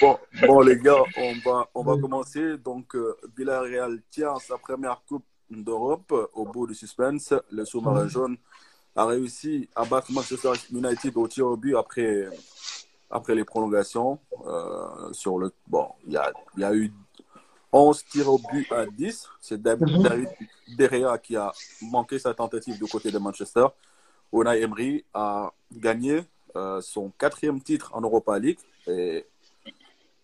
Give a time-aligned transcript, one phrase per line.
[0.00, 2.58] bon, bon, les gars, on va, on va commencer.
[2.58, 7.34] Donc, euh, Villarreal tient sa première Coupe d'Europe au bout du suspense.
[7.50, 8.36] Le sous-marin jaune
[8.96, 12.28] a réussi à battre Manchester United au tir au but après,
[13.10, 14.18] après les prolongations.
[14.46, 16.92] Euh, sur le, bon, il y a, y a eu
[17.72, 19.28] 11 tirs au but à 10.
[19.40, 20.28] C'est David, David
[20.76, 21.52] Derrea qui a
[21.82, 23.66] manqué sa tentative du côté de Manchester.
[24.32, 26.22] Unai Emery a gagné
[26.56, 29.26] euh, son quatrième titre en Europa League et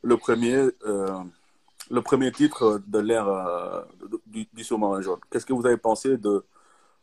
[0.05, 1.09] le premier, euh,
[1.91, 3.81] le premier titre de l'ère euh,
[4.27, 5.19] du, du jaune.
[5.31, 6.45] Qu'est-ce que vous avez pensé de,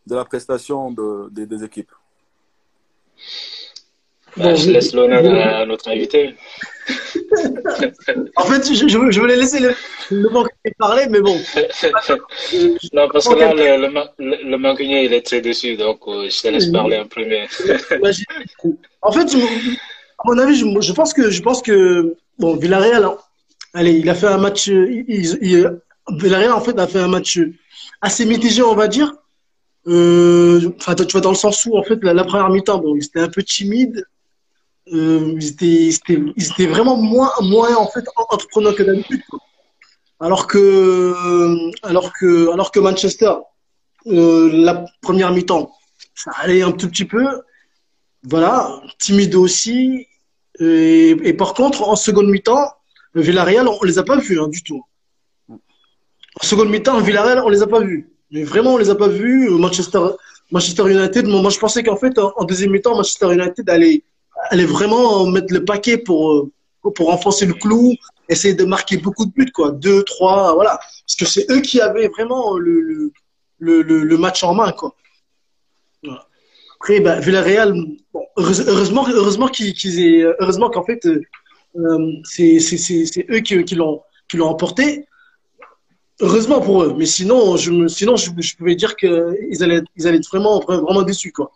[0.08, 1.92] de la prestation de, des, des équipes?
[4.38, 6.36] Bah, je laisse l'honneur à notre invité.
[8.38, 9.74] en fait, je, je, voulais laisser le,
[10.10, 11.36] le mancunier parler, mais bon.
[12.94, 13.88] non, parce que là, le,
[14.20, 17.44] le, le mancunier, il est très dessus, donc euh, je te laisse parler en premier.
[19.02, 23.10] en fait, à mon avis, je, je, pense que, je pense que bon, Villarreal,
[23.74, 24.68] allez, il a fait un match.
[24.68, 27.40] Il, il, Villarreal, en fait, a fait un match
[28.02, 29.14] assez mitigé, on va dire.
[29.88, 33.00] Euh, enfin, tu vois, dans le sens où, en fait, la, la première mi-temps, bon,
[33.00, 34.06] c'était un peu timide
[34.94, 39.22] euh, ils, étaient, ils, étaient, vraiment moins, moins en fait, entrepreneurs que d'habitude.
[40.20, 41.14] Alors que,
[41.84, 43.34] alors, que, alors que Manchester,
[44.08, 45.72] euh, la première mi-temps,
[46.16, 47.26] ça allait un tout petit peu.
[48.24, 50.08] Voilà, timide aussi.
[50.62, 52.74] Et, par contre, en seconde mi-temps,
[53.16, 54.84] Villarreal, on les a pas vus hein, du tout.
[55.50, 58.10] En seconde mi-temps, Villarreal, on les a pas vus.
[58.32, 59.50] Mais vraiment, on les a pas vus.
[59.50, 60.00] Manchester,
[60.52, 64.04] Manchester United, moi, je pensais qu'en fait, en, deuxième mi-temps, Manchester United allait,
[64.50, 66.52] allait vraiment mettre le paquet pour, euh,
[66.96, 67.96] pour enfoncer le clou,
[68.30, 69.72] essayer de marquer beaucoup de buts, quoi.
[69.72, 70.80] Deux, trois, voilà.
[71.06, 73.12] Parce que c'est eux qui avaient vraiment le,
[73.60, 74.96] le, le, match en main, quoi.
[76.76, 77.74] Après, bah, Villarreal,
[78.14, 81.22] bon, heureusement, heureusement qu'ils aient, heureusement qu'en fait, euh,
[82.24, 85.08] c'est eux qui, qui l'ont qui l'ont emporté.
[86.22, 90.08] Heureusement pour eux, mais sinon, je me, sinon, je, je pouvais dire qu'ils allaient, ils
[90.08, 91.52] allaient être vraiment, vraiment déçus, quoi.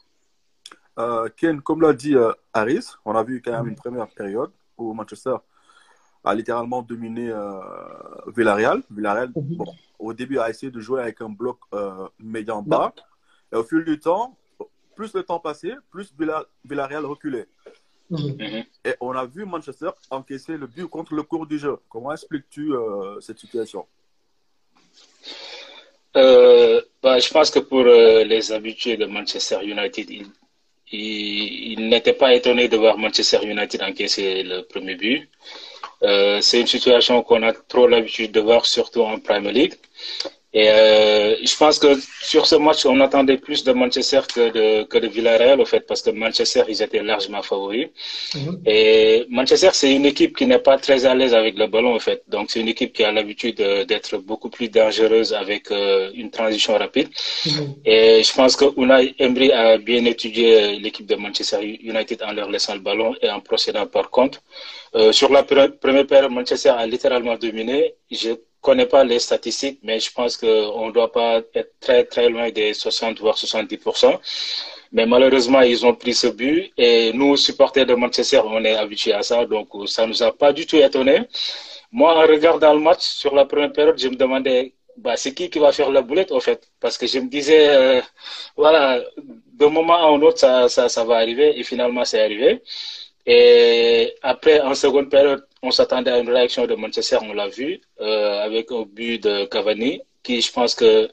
[0.97, 4.49] Euh, Ken, comme l'a dit euh, Harris, on a vu quand même une première période
[4.77, 5.35] où Manchester
[6.23, 7.59] a littéralement dominé euh,
[8.35, 8.81] Villarreal.
[8.89, 9.65] Villarreal, bon,
[9.99, 12.93] au début, a essayé de jouer avec un bloc euh, médian bas.
[13.53, 14.35] Et au fil du temps,
[14.95, 16.07] plus le temps passait, plus
[16.63, 17.47] Villarreal reculait.
[18.11, 18.65] -hmm.
[18.85, 21.77] Et on a vu Manchester encaisser le but contre le cours du jeu.
[21.89, 23.85] Comment expliques-tu euh, cette situation?
[26.15, 30.27] Euh, bah, Je pense que pour euh, les habitués de Manchester United, il,
[30.91, 35.29] il, il n'était pas étonné de voir Manchester United encaisser le premier but.
[36.41, 39.75] C'est une situation qu'on a trop l'habitude de voir, surtout en Premier League.
[40.57, 41.89] Et euh, je pense que
[42.31, 45.81] sur ce match, on attendait plus de Manchester que de, que de Villarreal, au fait,
[45.89, 47.87] parce que Manchester, ils étaient largement favoris.
[48.33, 48.55] Mm -hmm.
[48.75, 52.03] Et Manchester, c'est une équipe qui n'est pas très à l'aise avec le ballon, en
[52.07, 52.19] fait.
[52.35, 53.57] Donc, c'est une équipe qui a l'habitude
[53.91, 57.09] d'être beaucoup plus dangereuse avec euh, une transition rapide.
[57.11, 57.67] Mm -hmm.
[57.93, 60.47] Et je pense que Unai Emery a bien étudié
[60.83, 61.59] l'équipe de Manchester
[61.91, 64.37] United en leur laissant le ballon et en procédant par contre.
[64.97, 65.43] Euh, sur la
[65.83, 67.79] première période, Manchester a littéralement dominé.
[68.21, 68.31] Je
[68.67, 72.49] connais pas les statistiques, mais je pense qu'on ne doit pas être très, très loin
[72.49, 74.19] des 60 voire 70%.
[74.91, 79.13] Mais malheureusement, ils ont pris ce but et nous, supporters de Manchester, on est habitués
[79.13, 81.15] à ça, donc ça ne nous a pas du tout étonné.
[81.91, 85.49] Moi, en regardant le match sur la première période, je me demandais, bah, c'est qui
[85.49, 86.61] qui va faire la boulette, en fait?
[86.79, 88.01] Parce que je me disais, euh,
[88.57, 89.01] voilà,
[89.59, 92.61] d'un moment à un autre, ça, ça va arriver et finalement, c'est arrivé.
[93.25, 97.81] Et après, en seconde période, on s'attendait à une réaction de Manchester, on l'a vu,
[98.01, 101.09] euh, avec un but de Cavani, qui je pense que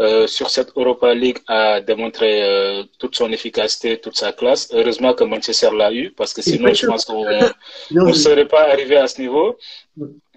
[0.00, 4.68] euh, sur cette Europa League a démontré euh, toute son efficacité, toute sa classe.
[4.72, 7.24] Heureusement que Manchester l'a eu, parce que sinon, je pense qu'on
[7.90, 9.56] ne serait pas arrivé à ce niveau.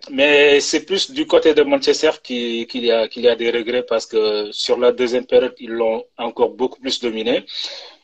[0.10, 3.52] Mais c'est plus du côté de Manchester qu'il qu y, a, qu'il y a des
[3.52, 7.46] regrets, parce que sur la deuxième période, ils l'ont encore beaucoup plus dominé.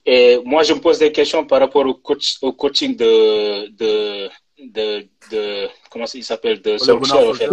[0.06, 4.30] Et moi, je me pose des questions par rapport au, coach, au coaching de, de,
[4.60, 7.50] de, de comment il s'appelle de Solskjaer en fait.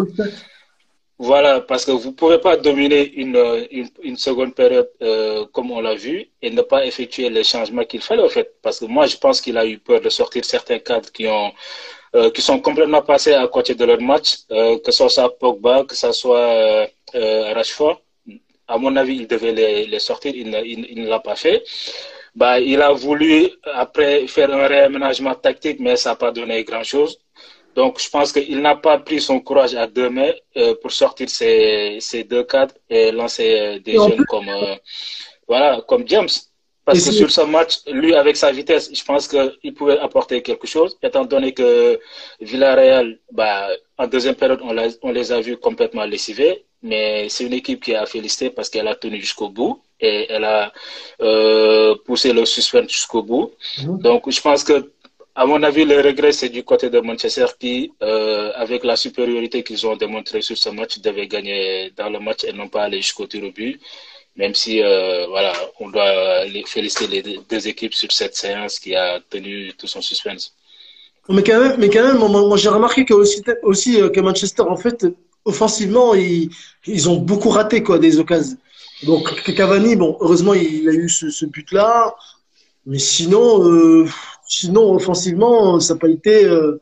[1.17, 3.37] Voilà, parce que vous ne pouvez pas dominer une,
[3.70, 7.84] une, une seconde période euh, comme on l'a vu et ne pas effectuer les changements
[7.84, 8.55] qu'il fallait en fait.
[8.61, 11.52] Parce que moi, je pense qu'il a eu peur de sortir certains cadres qui ont
[12.17, 15.84] euh, qui sont complètement passés à côté de leur match, euh, que ce soit Pogba,
[15.84, 16.88] que ce soit
[17.56, 18.00] Rashford.
[18.67, 21.37] À mon avis, il devait les, les sortir, il ne, il, il ne l'a pas
[21.37, 21.62] fait
[22.34, 27.19] bah, il a voulu après faire un réaménagement tactique, mais ça n'a pas donné grand-chose.
[27.75, 31.28] Donc, je pense qu'il n'a pas pris son courage à deux mains euh, pour sortir
[31.28, 34.76] ces, ces, deux cadres et lancer euh, des jeunes comme, euh,
[35.48, 36.28] voilà, comme James.
[36.84, 40.66] Parce que sur ce match, lui, avec sa vitesse, je pense qu'il pouvait apporter quelque
[40.66, 41.98] chose, étant donné que
[42.40, 46.66] Villarreal, bah, en deuxième période, on, on les a vus complètement lessivés.
[46.82, 50.44] Mais c'est une équipe qui a félicité parce qu'elle a tenu jusqu'au bout et elle
[50.44, 50.73] a
[51.20, 53.52] euh, poussé le suspense jusqu'au bout.
[53.82, 53.99] Mhm.
[53.99, 54.91] Donc, je pense que
[55.37, 59.64] à mon avis, le regret, c'est du côté de Manchester qui, euh, avec la supériorité
[59.64, 62.99] qu'ils ont démontré sur ce match, devait gagner dans le match et non pas aller
[62.99, 63.81] jusqu'au tir au but.
[64.37, 68.94] Même si, euh, voilà, on doit les féliciter les deux équipes sur cette séance qui
[68.94, 70.55] a tenu tout son suspense.
[71.29, 74.76] Mais quand même, mais quand même moi, j'ai remarqué que aussi, aussi que Manchester, en
[74.76, 75.06] fait,
[75.44, 76.50] offensivement, ils,
[76.87, 78.56] ils ont beaucoup raté quoi, des occasions.
[79.06, 82.15] Donc Cavani, bon, heureusement, il a eu ce, ce but-là.
[82.87, 84.06] Mais sinon, euh,
[84.47, 86.81] sinon, offensivement, ça n'a pas été, euh,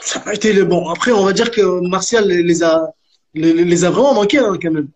[0.00, 0.88] ça pas été le bon.
[0.88, 2.92] Après, on va dire que Martial les a,
[3.34, 4.88] les, les a vraiment manqués hein, quand même.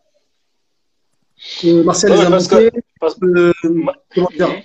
[1.65, 2.71] Euh, Martial les a manqués.
[3.23, 3.53] Euh,
[4.15, 4.63] comment dire,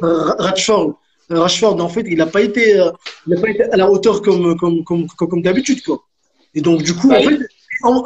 [0.00, 0.98] Rashford,
[1.28, 2.80] Rashford, en fait, il n'a pas été,
[3.26, 6.02] il a pas été à la hauteur comme, comme, comme, comme, d'habitude, quoi.
[6.54, 7.38] Et donc, du coup, en fait,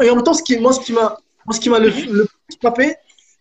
[0.03, 1.19] et en même temps, ce qui, moi, ce qui m'a,
[1.51, 2.95] ce qui m'a le, le plus frappé,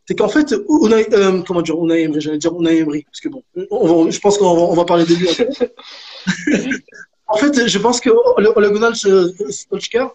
[0.08, 2.72] c'est qu'en fait, on a, euh, comment dire, on a Emery, j'allais dire, on a
[2.72, 5.28] Emery, parce que bon, on je pense qu'on va, on va parler de lui.
[7.28, 10.10] en fait, je pense que le, le Gunnar Solskjaer,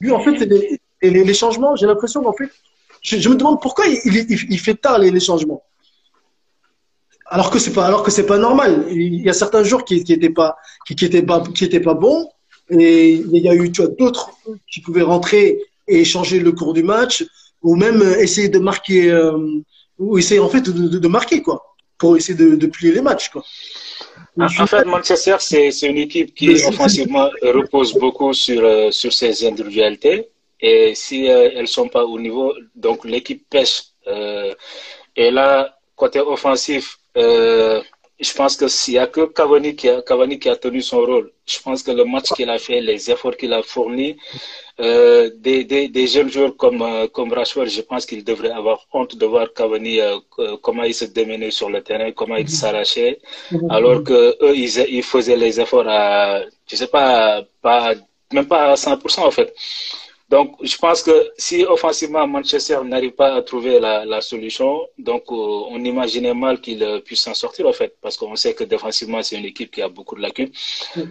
[0.00, 2.50] lui, en fait, les, les, les changements, j'ai l'impression qu'en fait,
[3.00, 5.62] je, je, me demande pourquoi il, il, il fait tard les, les, changements.
[7.26, 8.86] Alors que c'est pas, alors que c'est pas normal.
[8.90, 11.80] Il y a certains jours qui, qui étaient pas, qui, qui étaient pas, qui étaient
[11.80, 12.28] pas bons,
[12.70, 14.30] et il y a eu, tu vois, d'autres
[14.70, 17.24] qui pouvaient rentrer et changer le cours du match
[17.62, 19.38] ou même euh, essayer de marquer, euh,
[19.98, 21.62] ou essayer en fait de, de, marquer quoi,
[21.98, 23.44] pour essayer de, de plier les matchs quoi.
[24.40, 30.28] En, fait, Manchester, c'est une équipe qui offensivement repose beaucoup sur, euh, sur ses individualités.
[30.60, 33.82] Et si elles ne sont pas au niveau, donc l'équipe pêche.
[35.16, 36.98] et là, côté offensif,
[38.20, 41.00] je pense que s'il n'y a que Cavani qui a, Cavani qui a tenu son
[41.00, 44.16] rôle, je pense que le match qu'il a fait, les efforts qu'il a fournis,
[44.80, 48.86] euh, des, des, des, jeunes joueurs comme, euh, comme Rashford, je pense qu'ils devraient avoir
[48.92, 50.18] honte de voir Cavani, euh,
[50.62, 53.18] comment il se démenait sur le terrain, comment il s'arrachait,
[53.70, 57.94] alors que eux, ils, ils faisaient les efforts à, je sais pas, pas,
[58.32, 59.54] même pas à 100% en fait.
[60.28, 65.30] Donc, je pense que si offensivement Manchester n'arrive pas à trouver la, la solution, donc
[65.30, 69.36] on imaginait mal qu'il puisse s'en sortir en fait, parce qu'on sait que défensivement c'est
[69.36, 70.50] une équipe qui a beaucoup de lacunes.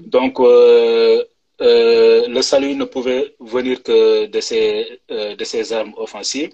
[0.06, 1.24] Donc, euh,
[1.62, 4.40] euh, le salut ne pouvait venir que de
[5.12, 6.52] euh, de ces armes offensives.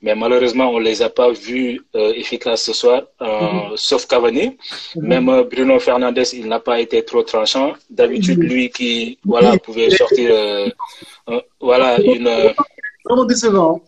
[0.00, 3.76] Mais malheureusement, on ne les a pas vus euh, efficaces ce soir, mm-hmm.
[3.76, 4.48] sauf Cavani.
[4.48, 5.02] Mm-hmm.
[5.02, 7.72] Même Bruno Fernandez, il n'a pas été trop tranchant.
[7.90, 8.48] D'habitude, mm-hmm.
[8.54, 10.30] lui qui voilà, pouvait sortir
[11.60, 12.30] voilà, une.
[13.04, 13.82] Vraiment décevant.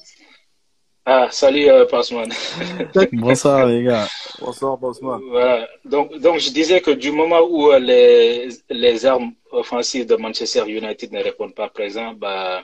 [1.12, 1.86] Ah, salut euh,
[3.12, 4.06] Bonsoir les gars.
[4.38, 5.20] Bonsoir Passman.
[5.28, 5.66] Voilà.
[5.84, 11.10] Donc, donc je disais que du moment où les, les armes offensives de Manchester United
[11.10, 12.62] ne répondent pas présent, bah,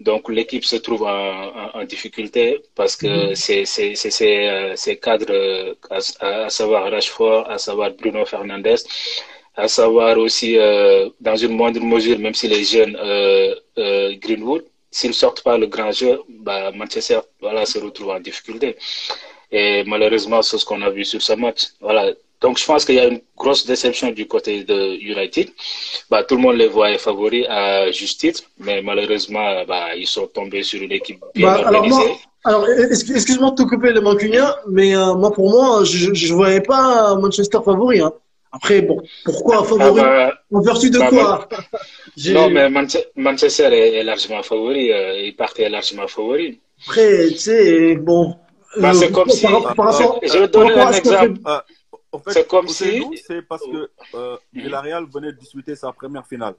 [0.00, 5.98] donc l'équipe se trouve en, en, difficulté parce que mm c'est ces euh, cadres, à,
[6.20, 8.76] à, savoir Rashford, à savoir Bruno Fernandes,
[9.56, 14.64] à savoir aussi euh, dans une moindre mesure, même si les jeunes euh, euh, Greenwood,
[14.90, 18.76] s'ils sortent pas le grand jeu, bah, Manchester voilà, se retrouve en difficulté.
[19.52, 21.68] Et malheureusement, c'est ce qu'on a vu sur ce match.
[21.80, 22.12] Voilà.
[22.40, 25.48] Donc, je pense qu'il y a une grosse déception du côté de United.
[26.10, 30.62] Bah, tout le monde les voyait favoris à justice, mais malheureusement, bah, ils sont tombés
[30.62, 32.16] sur une équipe bien bah, organisée.
[32.44, 36.60] Alors, excuse-moi de te couper le mancunien, mais euh, moi, pour moi, je ne voyais
[36.60, 38.00] pas Manchester favori.
[38.00, 38.12] Hein.
[38.52, 40.00] Après, bon, pourquoi favori?
[40.04, 41.48] ah bah, En vertu de bah, quoi?
[42.28, 42.68] Non, mais
[43.16, 44.92] Manchester est, largement favori.
[44.92, 46.60] Euh, il partait largement favori.
[46.86, 48.36] Après, tu sais, bon.
[48.78, 49.46] Bah, c'est comme si.
[49.46, 51.40] je vais donner un exemple.
[52.14, 53.02] En fait, c'est comme si.
[53.26, 56.54] C'est parce que euh, Villarreal venait de disputer sa première finale.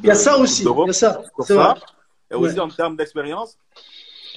[0.00, 0.62] Il y a ça aussi.
[0.64, 1.22] Il y a ça.
[1.40, 1.74] ça.
[2.30, 3.56] Et aussi en termes d'expérience,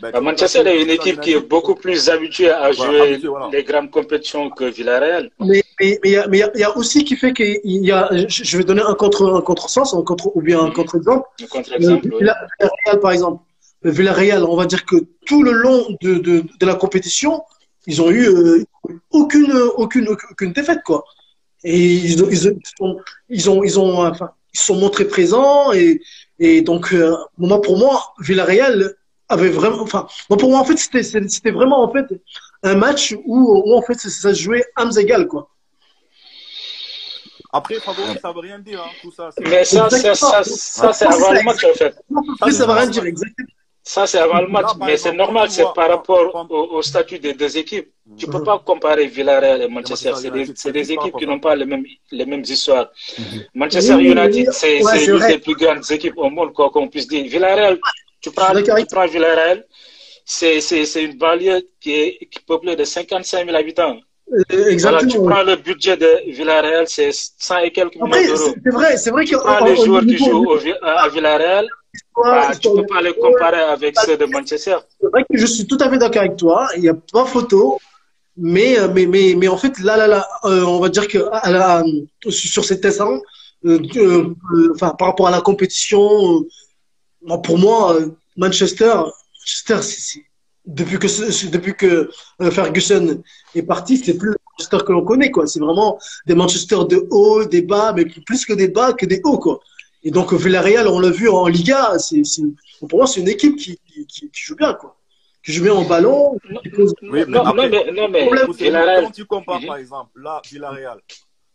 [0.01, 3.19] bah, Manchester est une équipe qui est beaucoup plus habituée à jouer
[3.51, 5.29] les grandes compétitions que Villarreal.
[5.39, 8.83] Mais mais il y, y, a aussi qui fait qu'il y a, je vais donner
[8.83, 11.27] un contre un contresens, un contre ou bien un contre-exemple.
[11.49, 12.07] contre-exemple.
[12.13, 13.43] Euh, Villarreal par exemple.
[13.83, 17.43] Villarreal, on va dire que tout le long de, de, de la compétition,
[17.87, 18.63] ils ont eu euh,
[19.11, 21.03] aucune, aucune aucune défaite quoi.
[21.63, 22.47] Et ils, ils,
[22.81, 22.99] ont,
[23.29, 26.01] ils ont ils ont enfin ils sont montrés présents et
[26.39, 28.95] et donc euh, moi pour moi Villarreal
[29.29, 32.05] avait vraiment, enfin, pour moi, en fait, c'était, c'était vraiment, en fait,
[32.63, 35.49] un match où, où en fait, ça, se jouait âmes égales, quoi.
[37.51, 39.29] Après, favori, ça veut rien dire, hein, tout ça.
[39.41, 41.95] Mais ça, ça, ça, ça c'est avant le match, en fait.
[42.39, 43.47] Après, ça veut rien dire, exactement.
[43.47, 47.57] Ça, c'est avant le match, mais c'est normal, c'est par rapport au, statut des deux
[47.57, 47.89] équipes.
[48.17, 50.13] Tu ne peux pas comparer Villarreal et Manchester.
[50.55, 52.89] C'est des, équipes qui n'ont pas les mêmes, les mêmes histoires.
[53.17, 53.43] Mhm.
[53.55, 57.25] Manchester United, c'est une des plus grandes équipes au monde, quoi qu'on puisse dire.
[57.25, 57.77] Villarreal,
[58.21, 59.65] tu prends, tu prends Villarreal,
[60.25, 63.97] c'est une banlieue qui est, qui peuplée de 55 000 habitants.
[64.49, 65.11] Exactement.
[65.11, 68.53] tu prends le budget de Villarreal, c'est 100 et quelques millions d'euros.
[68.63, 69.31] C'est vrai, c'est vrai que.
[69.31, 70.47] Tu prends les joueurs qui jouent
[70.81, 71.67] à Villarreal,
[72.23, 74.77] ah, tu ne peux pas les comparer avec ceux de Manchester.
[74.99, 76.67] C'est vrai que je suis tout à fait d'accord avec toi.
[76.75, 77.79] Il n'y a pas photo.
[78.35, 81.19] Mais, euh, mais, mais, mais en fait, là, là, là euh, on va dire que
[82.29, 83.01] sur ces tests,
[83.65, 84.35] euh,
[84.73, 86.43] enfin, par rapport à la compétition,
[87.43, 87.97] pour moi,
[88.35, 88.93] Manchester,
[89.39, 90.19] Manchester
[90.65, 92.09] depuis que, depuis que
[92.51, 93.21] Ferguson
[93.53, 95.29] est parti, c'est plus le Manchester que l'on connaît.
[95.29, 95.45] quoi.
[95.45, 99.21] C'est vraiment des Manchester de haut, des bas, mais plus que des bas que des
[99.23, 99.37] hauts.
[99.37, 99.59] quoi.
[100.03, 102.21] Et donc Villarreal, on l'a vu en Liga, c'est,
[102.79, 104.97] pour moi c'est une équipe qui, qui, joue bien quoi,
[105.43, 106.37] qui joue bien en ballon.
[106.43, 106.59] Oui,
[107.01, 110.99] mais non, mais, non, mais quand tu compares par exemple là Villarreal,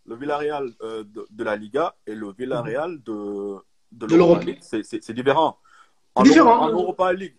[0.06, 3.58] le Villarreal euh, de, la Liga et le Villarreal de
[3.92, 5.58] de, l'Europa League, c'est, différent.
[6.14, 6.60] En, différent.
[6.60, 7.36] en Europa League,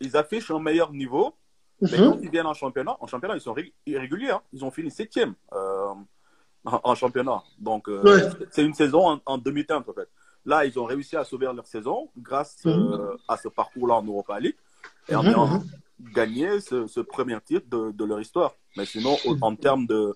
[0.00, 1.34] ils, affichent un meilleur niveau.
[1.80, 2.10] Mais mhm.
[2.10, 4.30] quand ils viennent en championnat, en championnat, ils sont irréguliers.
[4.30, 4.40] Hein.
[4.52, 5.34] Ils ont fini septième.
[5.52, 5.94] Euh,
[6.66, 7.42] en, championnat.
[7.58, 10.08] Donc, euh, c'est une saison en, demi-teinte, en fait.
[10.44, 12.72] Là, ils ont réussi à sauver leur saison grâce mhm.
[12.72, 14.56] euh, à ce parcours-là en Europa League
[15.08, 15.64] et en mhm, ayant mhm.
[16.14, 18.54] gagné ce, premier titre de, leur histoire.
[18.76, 20.14] Mais sinon, en termes de,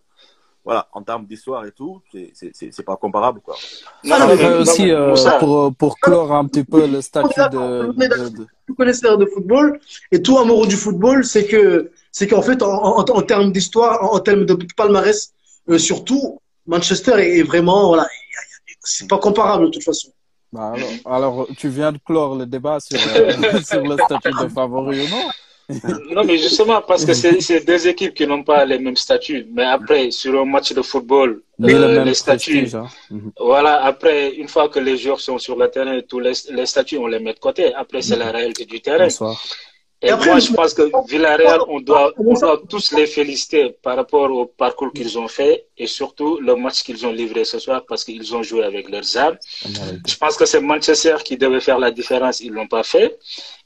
[0.65, 2.03] voilà, en termes d'histoire et tout,
[2.33, 3.57] c'est pas comparable, quoi.
[4.05, 4.17] Non,
[4.61, 9.27] aussi, euh, pour, pour clore un petit peu le statut de, de, Tout connaisseur de
[9.27, 9.81] football
[10.13, 14.17] et tout amoureux du football, c'est que, c'est qu'en fait, en, en, termes d'histoire, en,
[14.17, 15.33] en, termes de palmarès,
[15.71, 16.40] euh, surtout,
[16.71, 18.07] Manchester est, vraiment, voilà,
[18.81, 20.09] c'est pas comparable de toute façon.
[20.53, 20.75] Bah,
[21.05, 25.09] alors, tu viens de clore le débat sur, euh, sur le statut de favori ou
[25.09, 25.27] non
[26.15, 29.47] non, mais justement, parce que c'est deux équipes qui n'ont pas les mêmes statuts.
[29.53, 32.69] Mais après, sur un match de football, euh, les statuts.
[32.75, 32.87] Hein.
[33.11, 33.33] Mhm.
[33.39, 36.99] Voilà, après, une fois que les joueurs sont sur le terrain, tous les, les statuts,
[36.99, 37.73] on les met de côté.
[37.75, 39.05] Après, c'est la réalité du terrain.
[39.05, 39.41] Bonsoir.
[40.03, 44.31] Et, moi, je pense que Villarreal, on doit, on doit tous les féliciter par rapport
[44.31, 48.05] au parcours qu'ils ont fait et surtout le match qu'ils ont livré ce soir parce
[48.05, 49.37] qu'ils ont joué avec leurs armes.
[50.07, 53.19] Je pense que c'est Manchester qui devait faire la différence, ils l'ont pas fait.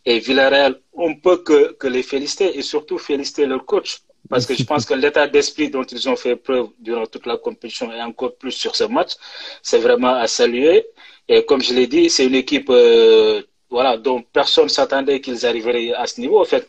[0.04, 4.00] Et Villarreal, on peut que, que les féliciter et surtout féliciter leur coach.
[4.28, 7.36] Parce que je pense que l'état d'esprit dont ils ont fait preuve durant toute la
[7.36, 9.12] compétition et encore plus sur ce match,
[9.62, 10.86] c'est vraiment à saluer.
[11.28, 13.42] Et comme je l'ai dit, c'est une équipe euh,
[13.74, 16.64] voilà, donc personne s'attendait qu'ils arriveraient à ce niveau, en fait.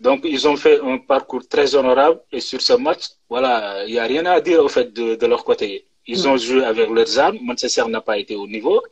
[0.00, 4.00] Donc, ils ont fait un parcours très honorable et sur ce match, voilà, il n'y
[4.00, 5.68] a rien à dire, au fait, de, leur côté.
[6.12, 8.82] Ils ont joué avec leurs armes, Manchester n'a pas été au niveau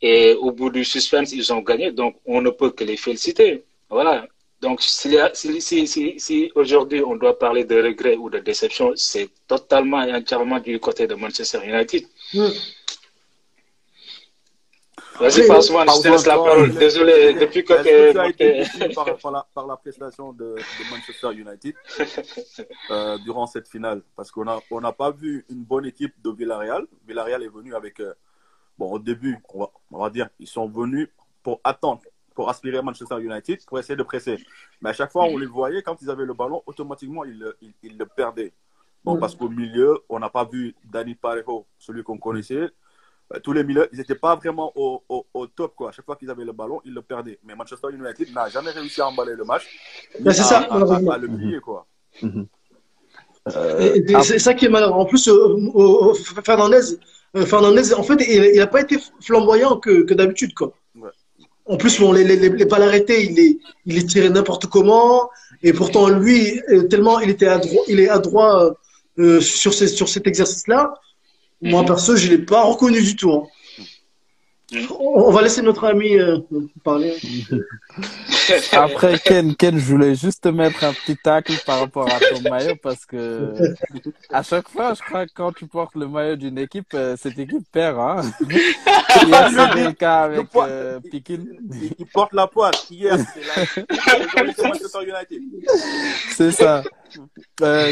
[0.00, 3.64] et au bout du suspense, ils ont gagné, donc on ne peut que les féliciter.
[3.90, 4.26] Voilà.
[4.62, 9.28] Donc, si, si, si, si aujourd'hui on doit parler de regret ou de déception, c'est
[9.46, 12.04] totalement et entièrement du côté de Manchester United.
[12.32, 12.48] Mm.
[15.20, 16.74] Vas-y, passe-moi, je te laisse la parole.
[16.74, 21.32] Désolé, depuis que tu as été par, par, la, par la prestation de, de Manchester
[21.32, 21.74] United
[22.90, 24.02] euh, durant cette finale?
[24.16, 26.86] Parce qu'on n'a on pas vu une bonne équipe de Villarreal.
[27.06, 28.00] Villarreal est venu avec.
[28.00, 28.14] Euh,
[28.78, 31.08] bon, au début, on va, on va dire, ils sont venus
[31.42, 32.02] pour attendre,
[32.34, 34.38] pour aspirer à Manchester United, pour essayer de presser.
[34.80, 37.74] Mais à chaque fois, on les voyait, quand ils avaient le ballon, automatiquement, ils, ils,
[37.82, 38.52] ils le perdaient.
[39.04, 42.68] Bon, parce qu'au milieu, on n'a pas vu Dani Parejo, celui qu'on connaissait.
[43.34, 45.74] Euh, tous les milieux, ils n'étaient pas vraiment au, au, au, top.
[45.76, 45.90] Quoi.
[45.90, 47.38] À chaque fois qu'ils avaient le ballon, ils le perdaient.
[47.44, 49.64] Mais Manchester United n'a jamais réussi à emballer le match.
[50.24, 50.60] c'est ça.
[50.60, 51.60] À, à, le plier.
[51.60, 51.86] Quoi.
[52.22, 52.46] Mhm.
[53.56, 54.92] Euh, c'est ça qui est malheureux.
[54.92, 56.12] En plus, euh,
[56.44, 56.98] Fernandez,
[57.46, 60.54] Fernandez, en fait, il n'a pas été flamboyant que, que d'habitude.
[60.54, 60.72] Quoi.
[61.66, 65.28] En plus, bon, les, les, les balles arrêtées, il est, il est tiré n'importe comment.
[65.62, 68.74] Et pourtant, lui, tellement il était adroit, il est adroit
[69.18, 70.94] euh, sur, ces, sur cet exercice-là,
[71.60, 73.32] moi, perso, je ne l'ai pas reconnu du tout.
[73.32, 73.46] Hein.
[75.00, 76.40] On va laisser notre ami euh,
[76.84, 77.16] parler.
[78.72, 82.42] Après, Ken, Ken, je voulais juste te mettre un petit tacle par rapport à ton
[82.50, 83.54] maillot parce que
[84.28, 87.38] à chaque fois, je crois que quand tu portes le maillot d'une équipe, euh, cette
[87.38, 87.98] équipe perd.
[87.98, 88.20] Hein.
[89.22, 91.44] Il y a le cas avec euh, Pikin.
[91.98, 92.72] Il porte la poire.
[92.90, 93.16] Hier,
[96.36, 96.82] c'est ça.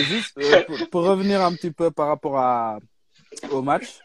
[0.01, 2.79] juste pour, pour, revenir un petit peu par rapport à,
[3.51, 4.01] au match,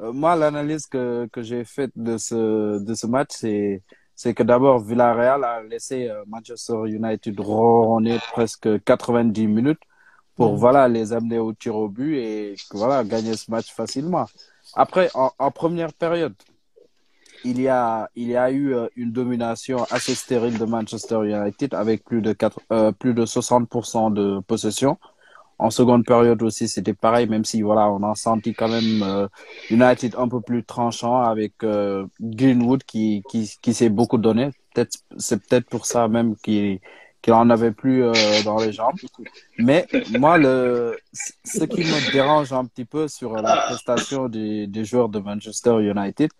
[0.00, 3.82] euh, moi, l'analyse que, que j'ai faite de ce, de ce match, c'est,
[4.14, 9.80] c'est que d'abord, Villarreal a laissé euh, Manchester United ronronner presque 90 minutes
[10.36, 10.56] pour, mm.
[10.56, 14.26] voilà, les amener au tir au but et, voilà, gagner ce match facilement.
[14.74, 16.34] Après, en, en première période,
[17.44, 21.74] il y a, il y a eu euh, une domination assez stérile de Manchester United
[21.74, 24.98] avec plus de, 4, euh, plus de 60% de possession.
[25.58, 29.28] En seconde période aussi, c'était pareil, même si voilà, on a senti quand même euh,
[29.70, 34.50] United un peu plus tranchant avec euh, Greenwood qui, qui, qui s'est beaucoup donné.
[34.74, 36.80] Peut-être, c'est peut-être pour ça même qu'il
[37.22, 38.12] qu'il en avait plus euh,
[38.44, 38.98] dans les jambes.
[39.58, 44.84] Mais moi, le, ce qui me dérange un petit peu sur la prestation des, des
[44.84, 46.30] joueurs de Manchester United,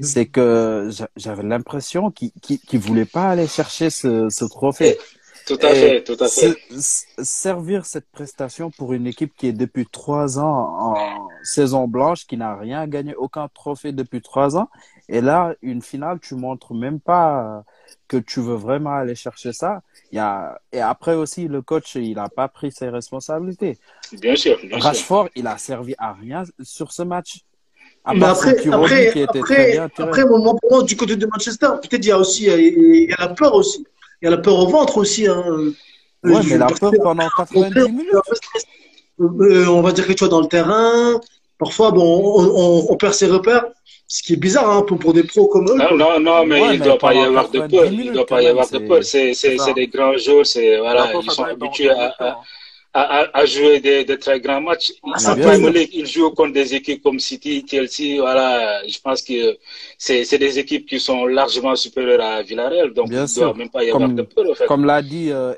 [0.00, 4.96] c'est que j'a- j'avais l'impression qu'ils qu'ils qu'ils voulaient pas aller chercher ce, ce trophée.
[5.46, 6.56] Tout à fait, tout à fait.
[7.22, 12.36] servir cette prestation pour une équipe qui est depuis trois ans en saison blanche, qui
[12.36, 14.68] n'a rien gagné, aucun trophée depuis trois ans.
[15.08, 17.64] Et là, une finale, tu montres même pas
[18.06, 19.82] que tu veux vraiment aller chercher ça.
[20.12, 23.78] Il y a, et après aussi, le coach, il n'a pas pris ses responsabilités.
[24.12, 24.82] Bien sûr, bien sûr.
[24.82, 27.40] Rashford, il a servi à rien sur ce match.
[28.04, 31.26] À Mais part après, après, qui était très après, bien après, moment du côté de
[31.26, 33.84] Manchester, peut-être il y a aussi, il y a la peur aussi.
[34.22, 35.26] Il y a la peur au ventre aussi.
[35.26, 35.42] Hein.
[36.22, 38.06] Ouais, Je- mais la peur pendant Après, 90 minutes.
[39.20, 41.20] euh, on va dire que tu vois dans le terrain,
[41.58, 43.64] parfois, bon, on, on, on perd ses repères,
[44.06, 45.76] ce qui est bizarre hein, pour, pour des pros comme eux.
[45.76, 47.92] Non, non, non, mais Ouais, il ne doit pas y avoir de 90 peur.
[47.92, 49.04] Il ne doit pas y avoir de c'est- peur.
[49.04, 50.46] C'est des grands joueurs.
[50.46, 52.34] C'est voilà, ils sont habitués à, temps, hein.
[52.92, 54.92] À, jouer des, des très grands matchs.
[55.14, 55.34] Ah,
[55.92, 58.20] ils jouent contre des équipes comme City, Chelsea.
[58.20, 59.56] Voilà, je pense que
[59.96, 62.92] c'est des équipes qui sont largement supérieures à Villarreal.
[62.92, 63.56] Donc, Bien il doit sûr.
[63.56, 64.66] même pas y avoir Comme- de peur, en fait.
[64.66, 65.54] Comme l'a dit euh,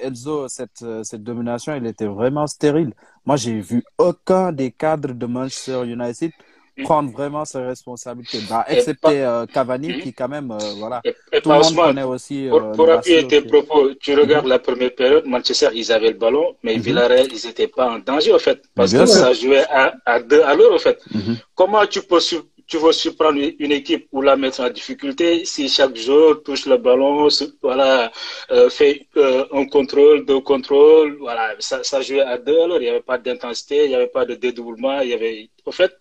[0.48, 2.92] cette, euh, cette domination, elle était vraiment stérile.
[3.24, 6.32] Moi, j'ai vu aucun des cadres de Manchester United
[6.84, 8.38] prendre vraiment ses responsabilités.
[8.48, 10.00] Bah, excepté euh, Cavani, Mhm.
[10.00, 12.46] qui quand même, euh, voilà, Et, et tout le monde connaît aussi.
[12.48, 16.18] Pour, euh, pour appuyer tes propos, tu regardes la première période, Manchester, ils avaient le
[16.18, 16.82] ballon, mais Mhm.
[16.82, 20.42] Villarreal, ils n'étaient pas en danger, en fait, parce que ça jouait à, à deux
[20.42, 20.98] à l'heure, en fait.
[21.12, 21.36] Mhm.
[21.54, 22.20] Comment tu peux
[22.68, 26.78] tu veux surprendre une équipe ou la mettre en difficulté si chaque joueur touche le
[26.78, 27.28] ballon,
[27.60, 28.10] voilà,
[28.50, 32.80] euh, fait euh, un contrôle, deux contrôles, voilà, ça, ça jouait à deux l'heure.
[32.80, 35.72] Il n'y avait pas d'intensité, il n'y avait pas de dédoublement, il y avait, en
[35.72, 35.92] fait,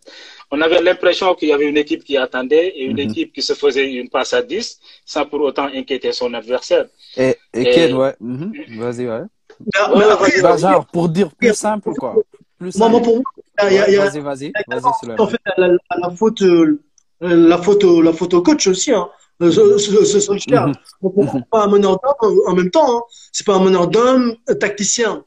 [0.52, 3.10] on avait l'impression qu'il y avait une équipe qui attendait et une Mhm.
[3.10, 6.86] équipe qui se faisait une passe à 10 sans pour autant inquiéter son adversaire.
[7.18, 8.16] Et, et Et- Ken, ouais.
[8.20, 8.52] mhm.
[8.80, 9.22] Vas-y, ouais.
[9.60, 12.16] Mais, mais après, Bah, genre, pour dire plus simple, quoi.
[12.60, 12.92] Plus moi, simple.
[12.92, 13.24] moi, pour moi,
[13.70, 14.52] il y a, il y a- Vas-y, vas-y.
[14.68, 16.80] Vas-y, en fait, la, la, la faute, euh,
[17.22, 18.92] la faute, au- la faute au coach aussi.
[18.94, 19.10] Hein.
[19.42, 20.74] Euh, Ce, ce, ce Mhm.
[21.02, 22.98] Bon, pour moi, c'est pas un meneur d'homme en même temps.
[22.98, 23.02] Hein.
[23.32, 25.24] C'est pas un meneur d'homme, tacticien.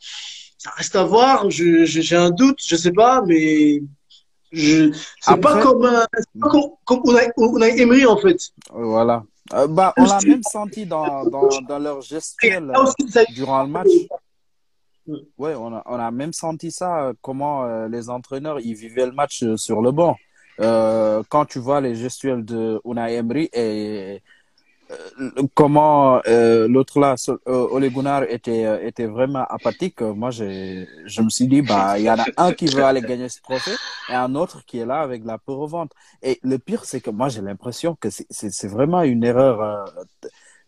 [0.58, 1.50] Ça reste à voir.
[1.50, 3.80] J'ai un doute, je sais pas, mais
[4.54, 8.38] je c'est pas comme c'est pas comme, comme Unai, Unai Emery en fait.
[8.72, 9.24] Voilà.
[9.52, 12.72] Euh, bah, on l'a même senti dans, dans, dans leur gestuelle
[13.10, 13.88] ça- durant le match.
[15.06, 15.16] Mm.
[15.36, 19.04] Ouais, on a, on a même senti ça, euh, comment euh, les entraîneurs ils vivaient
[19.04, 20.16] le match euh, sur le banc.
[20.60, 24.18] Euh, quand tu vois les gestuels de Unai Emery et euh,
[25.54, 30.00] comment euh, l'autre là, euh, Ole Gunnar était euh, était vraiment apathique.
[30.00, 33.00] Moi, j'ai, je me suis dit bah il y en a un qui veut aller
[33.00, 33.74] gagner ce trophée
[34.09, 35.94] et un autre qui est là avec la peur au ventre.
[36.22, 39.85] Et le pire, c'est que moi j'ai l'impression que c'est vraiment une erreur, euh,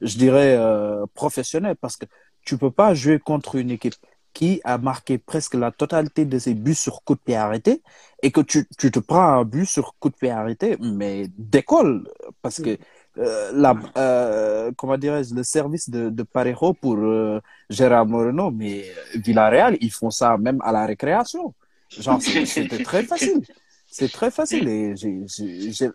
[0.01, 2.07] je dirais euh, professionnelle parce que
[2.45, 3.95] tu peux pas jouer contre une équipe
[4.33, 7.83] qui a marqué presque la totalité de ses buts sur coup de pied arrêté
[8.23, 12.07] et que tu, tu te prends un but sur coup de pied arrêté, mais décolle
[12.43, 12.79] parce que
[13.19, 18.85] euh, la, euh, comment dirais-je, le service de, de Parejo pour euh, Gérard Moreno, mais
[19.15, 21.55] Villarreal, ils font ça même à la récréation.
[21.91, 23.43] Genre, c'était très facile.
[23.89, 24.95] C'est très facile et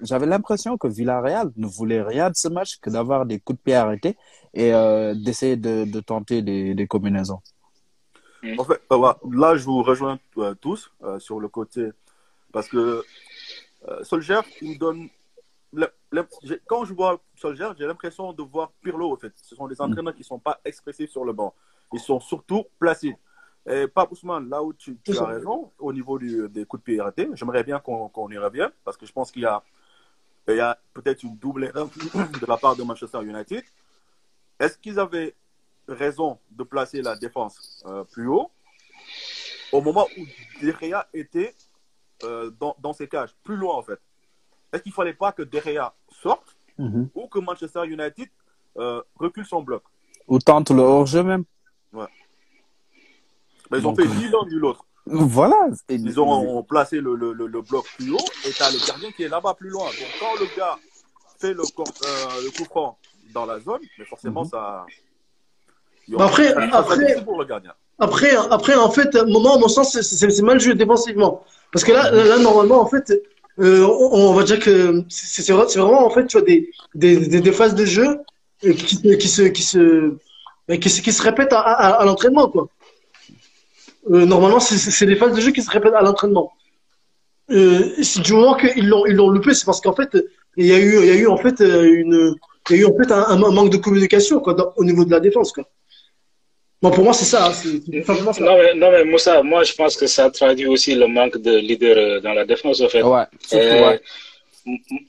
[0.02, 3.64] j'avais l'impression que Villarreal ne voulait rien de ce match que d'avoir des coups de
[3.64, 4.18] pied arrêtés
[4.54, 7.42] et euh, d'essayer de, de tenter des, des combinaisons.
[8.58, 10.20] En fait, voilà, là, je vous rejoins
[10.62, 11.90] tous euh, sur le côté.
[12.52, 13.04] Parce que
[13.88, 15.10] euh, Solskjaer, il me donne.
[15.74, 19.34] Le- le- j'ai- quand je vois Solskjaer, j'ai l'impression de voir Pirlo, en fait.
[19.38, 21.54] Ce sont des entraîneurs qui ne sont pas expressifs sur le banc.
[21.94, 23.16] Ils sont surtout placés.
[23.70, 27.00] Et Pape Ousmane, là où tu, as raison, au niveau du- des coups de pied
[27.00, 29.62] arrêtés, j'aimerais bien qu'on y revienne, parce que je pense qu'il y a,
[30.48, 31.88] il y a peut-être une double erreur
[32.42, 33.64] de la part de Manchester United.
[34.60, 35.36] Est-ce qu'ils avaient
[35.88, 38.50] raison de placer la défense euh, plus haut
[39.72, 40.26] au moment où
[40.62, 41.56] De Gea était
[42.24, 44.00] euh, dans, dans ses cages, plus loin en fait?
[44.74, 48.28] Est-ce qu'il ne fallait pas que De Gea sorte ou que Manchester United
[48.78, 49.84] euh, recule son bloc?
[50.28, 51.44] Ou tente le hors-jeu même.
[51.94, 52.04] Mais
[53.80, 54.84] Ils ont fait ni l'un ni l'autre.
[55.06, 55.68] Voilà.
[55.90, 59.12] Ils ont placé le, le, le, le bloc plus haut et tu as le gardien
[59.12, 59.86] qui est là-bas plus loin.
[59.86, 60.78] Donc quand le gars
[61.40, 62.98] fait le, euh, le coup franc
[63.34, 64.50] dans la zone, mais forcément Mhm.
[64.50, 64.86] ça.
[66.10, 67.74] Bah après- après- pour le gardien.
[68.00, 71.44] Après, après, en fait, à un moment, à mon sens, c'est- mal joué défensivement.
[71.72, 73.14] Parce que là, là, normalement, en fait,
[73.60, 76.70] euh, on, va dire que c'est c'est vrai- c'est vraiment en fait tu vois des
[76.96, 78.20] des, des, phases de jeu
[78.66, 82.70] euh, qui, se- qui se qui se euh, qui se, se répètent à, l'entraînement quoi.
[84.10, 86.54] Euh, normalement c'est des phases de jeu qui se répètent à l'entraînement.
[87.52, 90.18] Euh, du moment qu'ils l'ont ils l'ont loupé, c'est parce qu'en fait
[90.56, 92.36] il y a eu il y a eu en fait euh, une
[92.70, 95.20] il y a eu en fait un, manque de communication quoi au niveau de la
[95.20, 95.66] défense quoi.
[96.82, 98.13] Moi pour moi c'est ça, hein, c'est ça.
[98.39, 101.56] Non mais, non, mais Moussa, moi je pense que ça traduit aussi le manque de
[101.58, 103.04] leader euh, dans la défense, en fait.
[103.04, 104.02] Ouais, Euh, ouais.